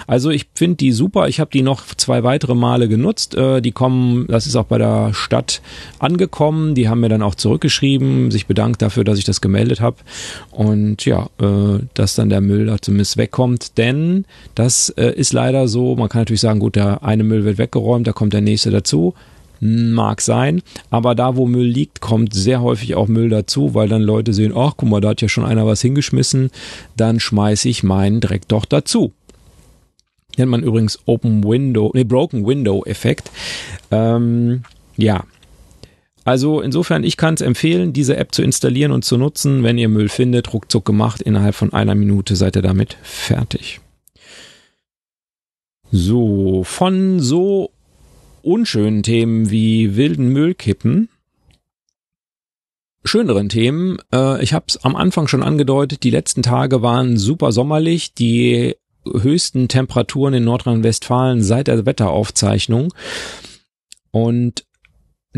Also 0.08 0.30
ich 0.30 0.46
finde 0.54 0.76
die 0.76 0.92
super. 0.92 1.28
Ich 1.28 1.40
habe 1.40 1.50
die 1.52 1.62
noch 1.62 1.84
zwei 1.96 2.24
weitere 2.24 2.54
Male 2.54 2.88
genutzt. 2.88 3.34
Äh, 3.34 3.60
die 3.60 3.72
kommen, 3.72 4.26
das 4.28 4.46
ist 4.46 4.56
auch 4.56 4.64
bei 4.64 4.78
der 4.78 5.14
Stadt 5.14 5.62
angekommen. 5.98 6.74
Die 6.74 6.88
haben 6.88 7.00
mir 7.00 7.08
dann 7.08 7.22
auch 7.22 7.34
zurückgeschrieben, 7.36 8.30
sich 8.30 8.46
bedankt 8.46 8.82
dafür, 8.82 9.04
dass 9.04 9.18
ich 9.18 9.24
das 9.24 9.40
gemeldet 9.40 9.80
habe. 9.80 9.96
Und 10.50 11.04
ja, 11.04 11.28
äh, 11.40 11.80
dass 11.94 12.16
dann 12.16 12.28
der 12.28 12.40
Müll 12.40 12.66
da 12.66 12.80
zumindest 12.80 13.16
wegkommt. 13.16 13.78
Denn 13.78 14.24
das 14.54 14.90
äh, 14.90 15.12
ist 15.12 15.32
leider 15.32 15.68
so, 15.68 15.75
man 15.96 16.08
kann 16.08 16.22
natürlich 16.22 16.40
sagen, 16.40 16.60
gut, 16.60 16.76
der 16.76 17.02
eine 17.02 17.24
Müll 17.24 17.44
wird 17.44 17.58
weggeräumt, 17.58 18.06
da 18.06 18.12
kommt 18.12 18.32
der 18.32 18.40
nächste 18.40 18.70
dazu. 18.70 19.14
Mag 19.58 20.20
sein, 20.20 20.60
aber 20.90 21.14
da, 21.14 21.36
wo 21.36 21.46
Müll 21.46 21.66
liegt, 21.66 22.02
kommt 22.02 22.34
sehr 22.34 22.60
häufig 22.60 22.94
auch 22.94 23.08
Müll 23.08 23.30
dazu, 23.30 23.72
weil 23.72 23.88
dann 23.88 24.02
Leute 24.02 24.34
sehen, 24.34 24.52
ach, 24.54 24.74
guck 24.76 24.90
mal, 24.90 25.00
da 25.00 25.10
hat 25.10 25.22
ja 25.22 25.30
schon 25.30 25.46
einer 25.46 25.66
was 25.66 25.80
hingeschmissen, 25.80 26.50
dann 26.94 27.20
schmeiße 27.20 27.66
ich 27.68 27.82
meinen 27.82 28.20
direkt 28.20 28.52
doch 28.52 28.66
dazu 28.66 29.12
nennt 30.38 30.50
man 30.50 30.62
übrigens 30.62 30.98
Open 31.06 31.44
Window, 31.44 31.90
nee, 31.94 32.04
Broken 32.04 32.46
Window 32.46 32.84
Effekt. 32.84 33.30
Ähm, 33.90 34.62
ja. 34.96 35.24
Also 36.24 36.60
insofern, 36.60 37.04
ich 37.04 37.16
kann 37.16 37.34
es 37.34 37.40
empfehlen, 37.40 37.92
diese 37.92 38.16
App 38.16 38.34
zu 38.34 38.42
installieren 38.42 38.90
und 38.90 39.04
zu 39.04 39.16
nutzen. 39.16 39.62
Wenn 39.62 39.78
ihr 39.78 39.88
Müll 39.88 40.08
findet, 40.08 40.52
ruckzuck 40.52 40.84
gemacht, 40.84 41.22
innerhalb 41.22 41.54
von 41.54 41.72
einer 41.72 41.94
Minute 41.94 42.34
seid 42.34 42.56
ihr 42.56 42.62
damit 42.62 42.96
fertig. 43.02 43.80
So, 45.98 46.62
von 46.62 47.20
so 47.20 47.70
unschönen 48.42 49.02
Themen 49.02 49.50
wie 49.50 49.96
wilden 49.96 50.28
Müllkippen 50.28 51.08
schöneren 53.02 53.48
Themen. 53.48 53.96
Äh, 54.12 54.42
ich 54.42 54.52
habe 54.52 54.66
es 54.68 54.76
am 54.84 54.94
Anfang 54.94 55.26
schon 55.26 55.42
angedeutet, 55.42 56.02
die 56.02 56.10
letzten 56.10 56.42
Tage 56.42 56.82
waren 56.82 57.16
super 57.16 57.50
sommerlich. 57.50 58.12
Die 58.12 58.76
höchsten 59.10 59.68
Temperaturen 59.68 60.34
in 60.34 60.44
Nordrhein-Westfalen 60.44 61.42
seit 61.42 61.68
der 61.68 61.86
Wetteraufzeichnung. 61.86 62.92
Und 64.10 64.65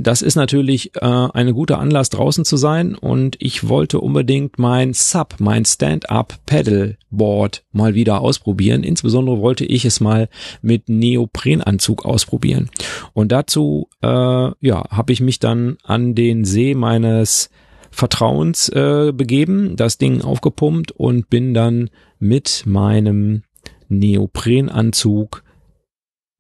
das 0.03 0.23
ist 0.23 0.37
natürlich 0.37 0.95
äh, 0.97 1.01
eine 1.01 1.53
gute 1.53 1.79
Anlass 1.79 2.11
draußen 2.11 2.45
zu 2.45 2.57
sein 2.57 2.95
und 2.95 3.37
ich 3.39 3.69
wollte 3.69 4.01
unbedingt 4.01 4.59
mein 4.59 4.93
Sub, 4.93 5.37
mein 5.39 5.65
Stand-up 5.65 6.39
Paddleboard 6.47 7.65
mal 7.73 7.95
wieder 7.95 8.21
ausprobieren. 8.21 8.83
Insbesondere 8.83 9.41
wollte 9.41 9.65
ich 9.65 9.85
es 9.85 10.01
mal 10.01 10.29
mit 10.63 10.89
Neoprenanzug 10.89 12.05
ausprobieren. 12.05 12.71
Und 13.13 13.33
dazu 13.33 13.89
äh, 14.03 14.07
ja, 14.07 14.85
habe 14.91 15.13
ich 15.13 15.21
mich 15.21 15.39
dann 15.39 15.79
an 15.85 16.15
den 16.15 16.45
See 16.45 16.75
meines 16.75 17.51
Vertrauens 17.91 18.69
äh, 18.69 19.13
begeben, 19.13 19.77
das 19.77 19.99
Ding 19.99 20.23
aufgepumpt 20.23 20.93
und 20.93 21.31
bin 21.31 21.55
dann 21.55 21.91
mit 22.19 22.65
meinem 22.67 23.43
Neoprenanzug 23.89 25.43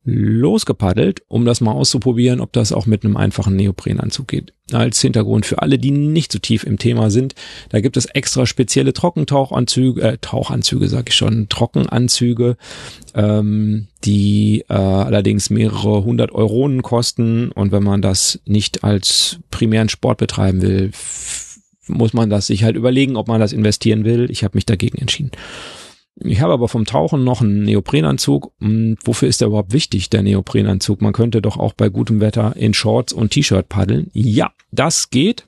losgepaddelt, 0.04 1.22
um 1.28 1.44
das 1.44 1.60
mal 1.60 1.72
auszuprobieren, 1.72 2.40
ob 2.40 2.52
das 2.52 2.72
auch 2.72 2.86
mit 2.86 3.04
einem 3.04 3.16
einfachen 3.16 3.56
Neoprenanzug 3.56 4.28
geht. 4.28 4.54
Als 4.72 5.00
Hintergrund 5.00 5.44
für 5.44 5.60
alle, 5.60 5.78
die 5.78 5.90
nicht 5.90 6.32
so 6.32 6.38
tief 6.38 6.64
im 6.64 6.78
Thema 6.78 7.10
sind, 7.10 7.34
da 7.68 7.80
gibt 7.80 7.96
es 7.96 8.06
extra 8.06 8.46
spezielle 8.46 8.92
Trockentauchanzüge, 8.92 10.00
äh, 10.02 10.18
Tauchanzüge 10.18 10.88
sag 10.88 11.08
ich 11.08 11.14
schon, 11.14 11.48
Trockenanzüge, 11.48 12.56
ähm, 13.14 13.88
die 14.04 14.64
äh, 14.68 14.74
allerdings 14.74 15.50
mehrere 15.50 16.04
hundert 16.04 16.32
Euronen 16.32 16.82
kosten 16.82 17.50
und 17.50 17.72
wenn 17.72 17.82
man 17.82 18.00
das 18.00 18.40
nicht 18.46 18.84
als 18.84 19.40
primären 19.50 19.88
Sport 19.88 20.18
betreiben 20.18 20.62
will, 20.62 20.90
muss 21.88 22.12
man 22.12 22.30
das 22.30 22.46
sich 22.46 22.64
halt 22.64 22.76
überlegen, 22.76 23.16
ob 23.16 23.28
man 23.28 23.40
das 23.40 23.52
investieren 23.52 24.04
will. 24.04 24.30
Ich 24.30 24.44
habe 24.44 24.56
mich 24.56 24.66
dagegen 24.66 24.98
entschieden. 24.98 25.32
Ich 26.20 26.40
habe 26.40 26.52
aber 26.52 26.68
vom 26.68 26.84
Tauchen 26.84 27.22
noch 27.24 27.40
einen 27.40 27.62
Neoprenanzug. 27.62 28.52
Hm, 28.60 28.96
wofür 29.04 29.28
ist 29.28 29.40
der 29.40 29.48
überhaupt 29.48 29.72
wichtig, 29.72 30.10
der 30.10 30.22
Neoprenanzug? 30.22 31.00
Man 31.00 31.12
könnte 31.12 31.40
doch 31.40 31.56
auch 31.56 31.74
bei 31.74 31.88
gutem 31.88 32.20
Wetter 32.20 32.56
in 32.56 32.74
Shorts 32.74 33.12
und 33.12 33.30
T-Shirt 33.30 33.68
paddeln. 33.68 34.10
Ja, 34.12 34.52
das 34.72 35.10
geht. 35.10 35.46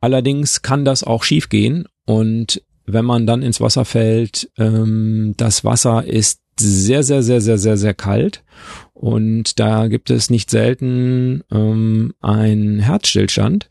Allerdings 0.00 0.62
kann 0.62 0.84
das 0.84 1.04
auch 1.04 1.22
schief 1.22 1.48
gehen 1.48 1.86
und 2.04 2.62
wenn 2.86 3.04
man 3.04 3.26
dann 3.26 3.42
ins 3.42 3.60
Wasser 3.60 3.84
fällt, 3.84 4.50
ähm, 4.58 5.34
das 5.36 5.64
Wasser 5.64 6.04
ist 6.04 6.42
sehr, 6.60 7.02
sehr, 7.02 7.22
sehr, 7.22 7.40
sehr, 7.40 7.58
sehr, 7.58 7.76
sehr 7.76 7.94
kalt 7.94 8.44
und 8.92 9.58
da 9.58 9.88
gibt 9.88 10.10
es 10.10 10.30
nicht 10.30 10.50
selten 10.50 11.42
ähm, 11.50 12.12
einen 12.20 12.80
Herzstillstand 12.80 13.70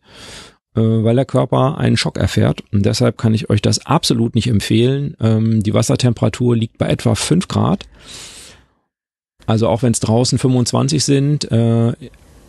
weil 0.82 1.16
der 1.16 1.26
Körper 1.26 1.78
einen 1.78 1.98
Schock 1.98 2.18
erfährt. 2.18 2.64
Und 2.72 2.86
deshalb 2.86 3.18
kann 3.18 3.34
ich 3.34 3.50
euch 3.50 3.62
das 3.62 3.86
absolut 3.86 4.36
nicht 4.36 4.48
empfehlen. 4.48 5.16
Ähm, 5.20 5.64
die 5.64 5.74
Wassertemperatur 5.74 6.56
liegt 6.56 6.78
bei 6.78 6.88
etwa 6.88 7.16
fünf 7.16 7.48
Grad. 7.48 7.88
Also 9.46 9.68
auch 9.68 9.84
wenn 9.84 9.92
es 9.92 10.00
draußen 10.00 10.40
25 10.40 11.04
sind, 11.04 11.52
äh, 11.52 11.94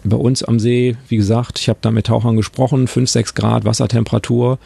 bei 0.05 0.17
uns 0.17 0.43
am 0.43 0.61
See, 0.61 0.97
wie 1.09 1.17
gesagt, 1.17 1.59
ich 1.59 1.69
habe 1.69 1.79
da 1.81 1.91
mit 1.91 2.07
Tauchern 2.07 2.37
gesprochen, 2.37 2.87
5, 2.87 3.09
6 3.09 3.35
Grad 3.35 3.65
Wassertemperatur. 3.65 4.59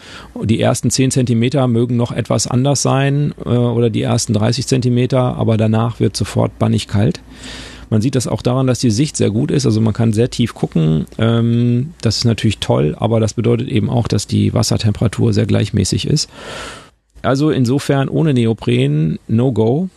Die 0.42 0.60
ersten 0.60 0.90
10 0.90 1.12
Zentimeter 1.12 1.68
mögen 1.68 1.96
noch 1.96 2.10
etwas 2.10 2.48
anders 2.48 2.82
sein 2.82 3.34
äh, 3.44 3.48
oder 3.48 3.88
die 3.88 4.02
ersten 4.02 4.32
30 4.32 4.66
Zentimeter, 4.66 5.36
aber 5.36 5.56
danach 5.56 6.00
wird 6.00 6.16
sofort 6.16 6.58
bannig 6.58 6.88
kalt. 6.88 7.20
Man 7.90 8.02
sieht 8.02 8.14
das 8.14 8.26
auch 8.26 8.42
daran, 8.42 8.66
dass 8.66 8.78
die 8.78 8.90
Sicht 8.90 9.16
sehr 9.16 9.30
gut 9.30 9.50
ist. 9.50 9.66
Also 9.66 9.80
man 9.80 9.94
kann 9.94 10.12
sehr 10.12 10.30
tief 10.30 10.54
gucken. 10.54 11.06
Ähm, 11.18 11.94
das 12.00 12.18
ist 12.18 12.24
natürlich 12.24 12.58
toll, 12.58 12.94
aber 12.98 13.20
das 13.20 13.34
bedeutet 13.34 13.68
eben 13.68 13.90
auch, 13.90 14.08
dass 14.08 14.26
die 14.26 14.52
Wassertemperatur 14.54 15.32
sehr 15.32 15.46
gleichmäßig 15.46 16.06
ist. 16.06 16.28
Also 17.22 17.50
insofern 17.50 18.08
ohne 18.08 18.34
Neopren, 18.34 19.18
no 19.26 19.52
go. 19.52 19.88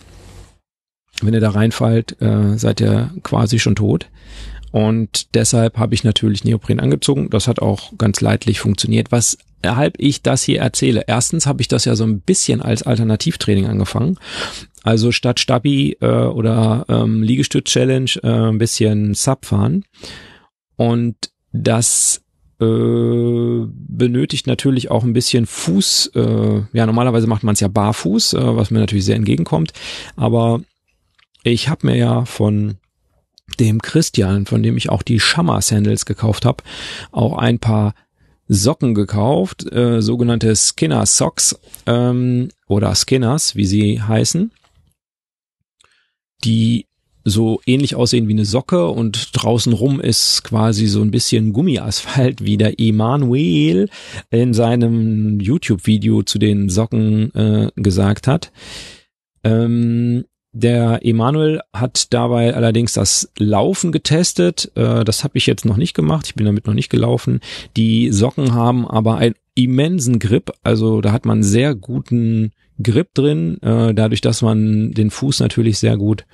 Wenn 1.21 1.33
ihr 1.33 1.39
da 1.39 1.51
reinfallt, 1.51 2.19
äh, 2.21 2.57
seid 2.57 2.81
ihr 2.81 3.11
quasi 3.23 3.59
schon 3.59 3.75
tot. 3.75 4.07
Und 4.71 5.35
deshalb 5.35 5.77
habe 5.77 5.93
ich 5.93 6.03
natürlich 6.03 6.43
Neopren 6.43 6.79
angezogen. 6.79 7.29
Das 7.29 7.47
hat 7.47 7.61
auch 7.61 7.91
ganz 7.97 8.21
leidlich 8.21 8.59
funktioniert. 8.59 9.11
Was 9.11 9.37
weshalb 9.63 9.95
ich 9.99 10.21
das 10.21 10.43
hier 10.43 10.59
erzähle. 10.61 11.03
Erstens 11.07 11.45
habe 11.45 11.61
ich 11.61 11.67
das 11.67 11.85
ja 11.85 11.95
so 11.95 12.03
ein 12.03 12.21
bisschen 12.21 12.61
als 12.61 12.83
Alternativtraining 12.83 13.67
angefangen. 13.67 14.17
Also 14.83 15.11
statt 15.11 15.39
Stabi 15.39 15.97
äh, 16.01 16.05
oder 16.05 16.85
ähm, 16.89 17.21
Liegestütz-Challenge 17.23 18.11
äh, 18.23 18.49
ein 18.49 18.57
bisschen 18.57 19.13
Sub 19.13 19.45
fahren. 19.45 19.85
Und 20.75 21.15
das 21.51 22.21
äh, 22.59 23.65
benötigt 23.67 24.47
natürlich 24.47 24.89
auch 24.89 25.03
ein 25.03 25.13
bisschen 25.13 25.45
Fuß. 25.45 26.11
Äh, 26.15 26.61
ja, 26.73 26.85
normalerweise 26.85 27.27
macht 27.27 27.43
man 27.43 27.53
es 27.53 27.59
ja 27.59 27.67
barfuß, 27.67 28.33
äh, 28.33 28.55
was 28.55 28.71
mir 28.71 28.79
natürlich 28.79 29.05
sehr 29.05 29.15
entgegenkommt. 29.15 29.73
Aber 30.15 30.61
ich 31.43 31.69
habe 31.69 31.87
mir 31.87 31.97
ja 31.97 32.25
von 32.25 32.77
dem 33.59 33.81
Christian, 33.81 34.45
von 34.45 34.63
dem 34.63 34.77
ich 34.77 34.89
auch 34.89 35.01
die 35.01 35.19
Shammer 35.19 35.61
Sandals 35.61 36.05
gekauft 36.05 36.45
habe, 36.45 36.63
auch 37.11 37.37
ein 37.37 37.59
paar 37.59 37.93
Socken 38.53 38.93
gekauft, 38.93 39.71
äh, 39.71 40.01
sogenannte 40.01 40.53
Skinner 40.57 41.05
Socks 41.05 41.57
ähm, 41.85 42.49
oder 42.67 42.93
Skinners, 42.95 43.55
wie 43.55 43.65
sie 43.65 44.01
heißen, 44.01 44.51
die 46.43 46.85
so 47.23 47.61
ähnlich 47.65 47.95
aussehen 47.95 48.27
wie 48.27 48.33
eine 48.33 48.43
Socke 48.43 48.87
und 48.87 49.29
draußen 49.33 49.71
rum 49.71 50.01
ist 50.01 50.43
quasi 50.43 50.87
so 50.87 51.01
ein 51.01 51.11
bisschen 51.11 51.53
Gummiasphalt, 51.53 52.43
wie 52.43 52.57
der 52.57 52.77
Emanuel 52.77 53.87
in 54.31 54.53
seinem 54.53 55.39
YouTube-Video 55.39 56.23
zu 56.23 56.37
den 56.37 56.67
Socken 56.67 57.33
äh, 57.33 57.71
gesagt 57.77 58.27
hat. 58.27 58.51
Ähm, 59.45 60.25
der 60.53 60.99
Emanuel 61.05 61.61
hat 61.73 62.13
dabei 62.13 62.53
allerdings 62.53 62.93
das 62.93 63.31
Laufen 63.37 63.91
getestet. 63.91 64.71
Äh, 64.75 65.03
das 65.03 65.23
habe 65.23 65.37
ich 65.37 65.45
jetzt 65.45 65.65
noch 65.65 65.77
nicht 65.77 65.93
gemacht. 65.93 66.27
Ich 66.27 66.35
bin 66.35 66.45
damit 66.45 66.67
noch 66.67 66.73
nicht 66.73 66.89
gelaufen. 66.89 67.39
Die 67.77 68.11
Socken 68.11 68.53
haben 68.53 68.87
aber 68.87 69.17
einen 69.17 69.35
immensen 69.55 70.19
Grip. 70.19 70.51
Also 70.63 71.01
da 71.01 71.11
hat 71.11 71.25
man 71.25 71.43
sehr 71.43 71.75
guten 71.75 72.51
Grip 72.83 73.13
drin, 73.13 73.61
äh, 73.61 73.93
dadurch, 73.93 74.21
dass 74.21 74.41
man 74.41 74.91
den 74.91 75.09
Fuß 75.09 75.39
natürlich 75.39 75.79
sehr 75.79 75.97
gut 75.97 76.25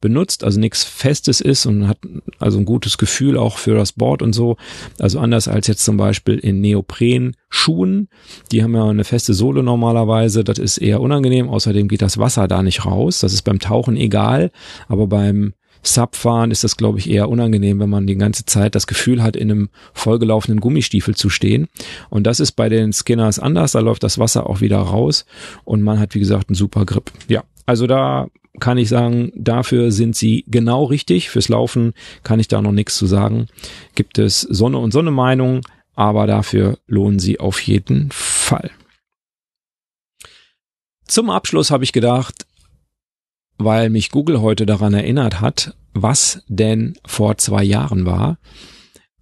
benutzt, 0.00 0.44
also 0.44 0.60
nichts 0.60 0.84
Festes 0.84 1.40
ist 1.40 1.66
und 1.66 1.88
hat 1.88 1.98
also 2.38 2.58
ein 2.58 2.64
gutes 2.64 2.98
Gefühl 2.98 3.36
auch 3.36 3.58
für 3.58 3.74
das 3.74 3.92
Board 3.92 4.22
und 4.22 4.32
so. 4.32 4.56
Also 4.98 5.18
anders 5.18 5.48
als 5.48 5.66
jetzt 5.66 5.84
zum 5.84 5.96
Beispiel 5.96 6.38
in 6.38 6.60
Neopren-Schuhen, 6.60 8.08
die 8.52 8.62
haben 8.62 8.74
ja 8.74 8.88
eine 8.88 9.04
feste 9.04 9.34
Sohle 9.34 9.62
normalerweise, 9.62 10.44
das 10.44 10.58
ist 10.58 10.78
eher 10.78 11.00
unangenehm, 11.00 11.48
außerdem 11.48 11.88
geht 11.88 12.02
das 12.02 12.18
Wasser 12.18 12.48
da 12.48 12.62
nicht 12.62 12.84
raus, 12.84 13.20
das 13.20 13.32
ist 13.32 13.42
beim 13.42 13.58
Tauchen 13.58 13.96
egal, 13.96 14.50
aber 14.88 15.06
beim 15.06 15.54
Subfahren 15.82 16.50
ist 16.50 16.64
das, 16.64 16.76
glaube 16.76 16.98
ich, 16.98 17.10
eher 17.10 17.28
unangenehm, 17.28 17.80
wenn 17.80 17.90
man 17.90 18.06
die 18.06 18.16
ganze 18.16 18.46
Zeit 18.46 18.74
das 18.74 18.86
Gefühl 18.86 19.22
hat, 19.22 19.36
in 19.36 19.50
einem 19.50 19.68
vollgelaufenen 19.92 20.60
Gummistiefel 20.60 21.14
zu 21.14 21.28
stehen. 21.28 21.68
Und 22.08 22.26
das 22.26 22.40
ist 22.40 22.52
bei 22.52 22.68
den 22.68 22.92
Skinners 22.92 23.38
anders. 23.38 23.72
Da 23.72 23.80
läuft 23.80 24.02
das 24.02 24.18
Wasser 24.18 24.48
auch 24.48 24.60
wieder 24.60 24.78
raus 24.78 25.26
und 25.64 25.82
man 25.82 25.98
hat, 25.98 26.14
wie 26.14 26.20
gesagt, 26.20 26.48
einen 26.48 26.56
super 26.56 26.84
Grip. 26.86 27.10
Ja, 27.28 27.44
Also 27.66 27.86
da 27.86 28.28
kann 28.60 28.78
ich 28.78 28.88
sagen, 28.88 29.32
dafür 29.34 29.90
sind 29.90 30.16
sie 30.16 30.44
genau 30.46 30.84
richtig. 30.84 31.30
Fürs 31.30 31.48
Laufen 31.48 31.92
kann 32.22 32.40
ich 32.40 32.48
da 32.48 32.62
noch 32.62 32.72
nichts 32.72 32.96
zu 32.96 33.06
sagen. 33.06 33.48
Gibt 33.94 34.18
es 34.18 34.42
Sonne 34.42 34.78
und 34.78 34.92
Sonne 34.92 35.10
Meinung, 35.10 35.62
aber 35.94 36.26
dafür 36.26 36.78
lohnen 36.86 37.18
sie 37.18 37.40
auf 37.40 37.60
jeden 37.60 38.10
Fall. 38.12 38.70
Zum 41.06 41.30
Abschluss 41.30 41.70
habe 41.70 41.84
ich 41.84 41.92
gedacht, 41.92 42.46
weil 43.58 43.90
mich 43.90 44.10
Google 44.10 44.40
heute 44.40 44.66
daran 44.66 44.94
erinnert 44.94 45.40
hat, 45.40 45.76
was 45.92 46.42
denn 46.48 46.94
vor 47.06 47.38
zwei 47.38 47.62
Jahren 47.62 48.06
war. 48.06 48.38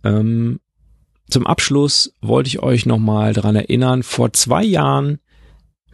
Ähm, 0.04 0.60
zum 1.28 1.46
Abschluss 1.46 2.14
wollte 2.20 2.48
ich 2.48 2.62
euch 2.62 2.86
nochmal 2.86 3.32
daran 3.32 3.56
erinnern, 3.56 4.02
vor 4.02 4.32
zwei 4.32 4.64
Jahren 4.64 5.18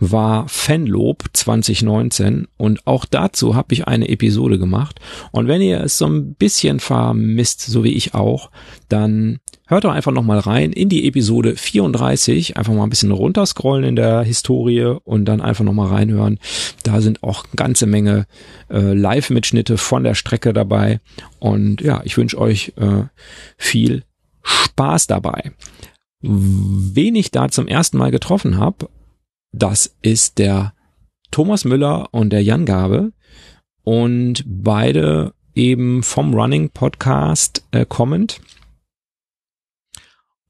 war 0.01 0.49
Fanlob 0.49 1.25
2019 1.33 2.47
und 2.57 2.87
auch 2.87 3.05
dazu 3.05 3.55
habe 3.55 3.75
ich 3.75 3.89
eine 3.89 4.09
Episode 4.09 4.59
gemacht. 4.59 5.01
Und 5.33 5.49
wenn 5.49 5.61
ihr 5.61 5.81
es 5.81 5.99
so 5.99 6.07
ein 6.07 6.35
bisschen 6.35 6.81
vermisst, 6.81 7.63
so 7.63 7.85
wie 7.85 7.95
ich 7.95 8.15
auch, 8.15 8.51
dann 8.89 9.41
hört 9.69 9.85
doch 9.85 9.93
einfach 9.93 10.13
nochmal 10.13 10.39
rein 10.39 10.73
in 10.73 10.89
die 10.89 11.07
Episode 11.07 11.55
34, 11.55 12.57
einfach 12.57 12.73
mal 12.73 12.85
ein 12.85 12.91
bisschen 12.91 13.13
runterscrollen 13.13 13.85
in 13.85 13.97
der 13.97 14.23
Historie 14.23 14.97
und 15.05 15.27
dann 15.27 15.41
einfach 15.41 15.65
nochmal 15.65 15.89
reinhören. 15.89 16.39
Da 16.83 17.01
sind 17.01 17.23
auch 17.23 17.45
eine 17.45 17.55
ganze 17.55 17.87
Menge 17.87 18.27
äh, 18.71 18.95
Live-Mitschnitte 18.95 19.77
von 19.77 20.05
der 20.05 20.15
Strecke 20.15 20.53
dabei. 20.53 21.01
Und 21.39 21.83
ja, 21.83 22.01
ich 22.05 22.17
wünsche 22.17 22.39
euch 22.39 22.73
äh, 22.77 23.05
viel 23.59 24.05
Spaß 24.43 25.07
dabei. 25.07 25.53
Wen 26.21 27.15
ich 27.15 27.31
da 27.31 27.49
zum 27.49 27.69
ersten 27.69 27.99
Mal 27.99 28.11
getroffen 28.11 28.57
habe, 28.57 28.89
das 29.53 29.95
ist 30.03 30.39
der 30.39 30.73
Thomas 31.31 31.65
Müller 31.65 32.09
und 32.11 32.31
der 32.31 32.43
Jan 32.43 32.65
Gabe 32.65 33.13
und 33.85 34.45
beide 34.47 35.35
eben 35.55 36.03
vom 36.03 36.35
Running 36.35 36.71
Podcast 36.71 37.65
äh, 37.71 37.85
kommend. 37.87 38.41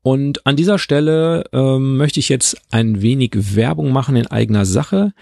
Und 0.09 0.47
an 0.47 0.57
dieser 0.57 0.79
Stelle 0.79 1.45
ähm, 1.53 1.99
möchte 1.99 2.19
ich 2.19 2.31
jetzt 2.31 2.57
ein 2.71 3.03
wenig 3.03 3.33
Werbung 3.57 3.93
machen 3.93 4.17
in 4.17 4.27
eigener 4.27 4.65
Sache. 4.65 5.13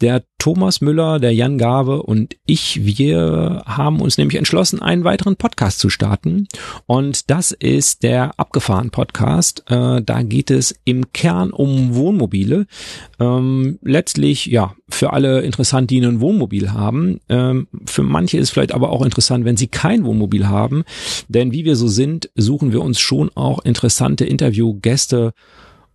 Der 0.00 0.24
Thomas 0.38 0.80
Müller, 0.80 1.18
der 1.18 1.34
Jan 1.34 1.58
Gabe 1.58 2.02
und 2.02 2.34
ich, 2.46 2.84
wir 2.86 3.62
haben 3.66 4.00
uns 4.00 4.16
nämlich 4.16 4.38
entschlossen, 4.38 4.80
einen 4.80 5.04
weiteren 5.04 5.36
Podcast 5.36 5.78
zu 5.78 5.90
starten. 5.90 6.48
Und 6.86 7.30
das 7.30 7.52
ist 7.52 8.02
der 8.02 8.38
Abgefahren 8.40 8.90
Podcast. 8.90 9.64
Äh, 9.68 10.00
da 10.00 10.22
geht 10.22 10.50
es 10.50 10.74
im 10.84 11.12
Kern 11.12 11.50
um 11.50 11.94
Wohnmobile. 11.94 12.66
Ähm, 13.18 13.78
letztlich, 13.82 14.46
ja, 14.46 14.74
für 14.88 15.12
alle 15.12 15.42
interessant, 15.42 15.90
die 15.90 16.00
ein 16.00 16.20
Wohnmobil 16.22 16.72
haben. 16.72 17.20
Ähm, 17.28 17.68
für 17.84 18.02
manche 18.02 18.38
ist 18.38 18.50
vielleicht 18.50 18.72
aber 18.72 18.90
auch 18.90 19.02
interessant, 19.02 19.44
wenn 19.44 19.58
sie 19.58 19.68
kein 19.68 20.04
Wohnmobil 20.04 20.48
haben. 20.48 20.84
Denn 21.28 21.52
wie 21.52 21.66
wir 21.66 21.76
so 21.76 21.88
sind, 21.88 22.30
suchen 22.34 22.72
wir 22.72 22.80
uns 22.80 22.98
schon 22.98 23.30
auch 23.34 23.62
interessante 23.66 24.24
Interviewgäste 24.24 25.34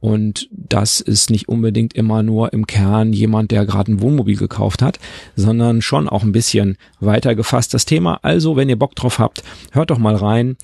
und 0.06 0.48
das 0.52 1.02
ist 1.02 1.32
nicht 1.32 1.50
unbedingt 1.50 1.94
immer 1.94 2.22
nur 2.22 2.54
im 2.54 2.68
Kern 2.68 3.12
jemand, 3.12 3.50
der 3.50 3.66
gerade 3.66 3.92
ein 3.92 4.02
Wohnmobil 4.02 4.38
gekauft 4.38 4.84
hat, 4.84 5.00
sondern 5.36 5.82
schon 5.82 6.08
auch 6.08 6.22
ein 6.22 6.32
bisschen 6.32 6.78
weiter 7.00 7.34
gefasst 7.34 7.74
das 7.74 7.86
Thema. 7.86 8.20
Also, 8.22 8.56
wenn 8.56 8.70
ihr 8.70 8.78
Bock 8.78 8.94
drauf 8.94 9.18
habt, 9.18 9.42
hört 9.72 9.90
doch 9.90 9.98
mal 9.98 10.14
rein 10.14 10.58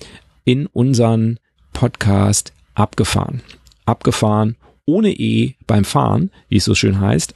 in 0.44 0.66
unseren 0.66 1.40
Podcast 1.72 2.52
Abgefahren. 2.74 3.42
Abgefahren 3.84 4.54
ohne 4.86 5.10
E 5.10 5.56
beim 5.66 5.84
Fahren, 5.84 6.30
wie 6.48 6.58
es 6.58 6.64
so 6.64 6.76
schön 6.76 7.00
heißt. 7.00 7.34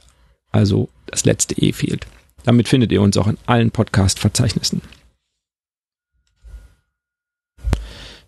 Also 0.53 0.87
das 1.07 1.25
letzte 1.25 1.61
E 1.61 1.73
fehlt. 1.73 2.07
Damit 2.45 2.69
findet 2.69 2.93
ihr 2.93 3.01
uns 3.01 3.17
auch 3.17 3.27
in 3.27 3.37
allen 3.47 3.71
Podcast-Verzeichnissen. 3.71 4.81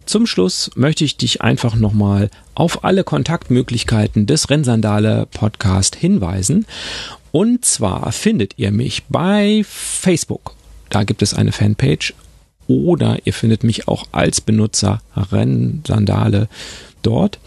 Zum 0.10 0.26
Schluss 0.26 0.72
möchte 0.74 1.06
ich 1.06 1.18
dich 1.18 1.44
einfach 1.44 1.76
nochmal 1.76 2.32
auf 2.56 2.84
alle 2.84 3.04
Kontaktmöglichkeiten 3.04 4.26
des 4.26 4.50
Rennsandale 4.50 5.28
Podcast 5.30 5.96
hinweisen. 5.96 6.66
Und 7.32 7.64
zwar 7.64 8.12
findet 8.12 8.58
ihr 8.58 8.72
mich 8.72 9.04
bei 9.10 9.62
Facebook. 9.64 10.56
Da 10.90 11.04
gibt 11.04 11.22
es 11.22 11.36
eine 11.36 11.52
Fanpage. 11.52 12.16
Oder 12.66 13.20
ihr 13.26 13.34
findet 13.34 13.64
mich 13.64 13.88
auch 13.88 14.08
als 14.12 14.42
Benutzer 14.42 15.04
Rennsandale 15.16 16.50
dort. 17.04 17.38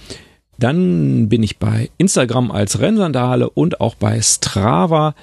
Dann 0.57 1.29
bin 1.29 1.43
ich 1.43 1.59
bei 1.59 1.91
Instagram 1.99 2.53
als 2.53 2.79
Rennsandale 2.79 3.51
und 3.51 3.81
auch 3.81 3.97
bei 3.97 4.23
Strava. 4.23 5.17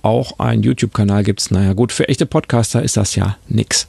Auch 0.00 0.38
ein 0.38 0.62
YouTube-Kanal 0.62 1.24
gibt's. 1.24 1.50
Naja, 1.50 1.74
gut, 1.74 1.92
für 1.92 2.08
echte 2.08 2.24
Podcaster 2.24 2.82
ist 2.82 2.96
das 2.96 3.16
ja 3.16 3.36
nix. 3.48 3.86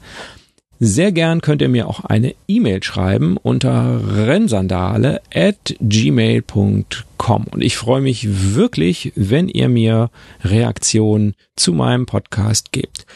Sehr 0.80 1.10
gern 1.10 1.40
könnt 1.40 1.60
ihr 1.60 1.68
mir 1.68 1.88
auch 1.88 2.04
eine 2.04 2.34
E-Mail 2.46 2.82
schreiben 2.84 3.36
unter 3.36 4.00
rennsandale 4.16 5.20
at 5.34 5.74
gmail.com 5.80 7.44
und 7.50 7.62
ich 7.62 7.76
freue 7.76 8.00
mich 8.00 8.54
wirklich, 8.54 9.12
wenn 9.16 9.48
ihr 9.48 9.68
mir 9.68 10.10
Reaktionen 10.44 11.34
zu 11.56 11.72
meinem 11.72 12.06
Podcast 12.06 12.70
gebt. 12.70 13.06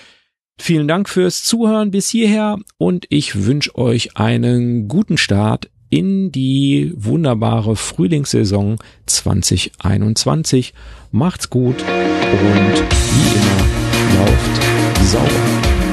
Vielen 0.60 0.88
Dank 0.88 1.08
fürs 1.08 1.44
Zuhören 1.44 1.92
bis 1.92 2.08
hierher 2.08 2.58
und 2.78 3.06
ich 3.10 3.44
wünsche 3.46 3.76
euch 3.76 4.16
einen 4.16 4.88
guten 4.88 5.16
Start 5.16 5.70
in 5.88 6.32
die 6.32 6.92
wunderbare 6.96 7.76
Frühlingssaison 7.76 8.78
2021. 9.06 10.74
Macht's 11.12 11.48
gut 11.48 11.82
und 11.82 12.82
wie 13.12 13.36
immer 13.36 14.24
lauft 14.24 15.04
sauber. 15.04 15.91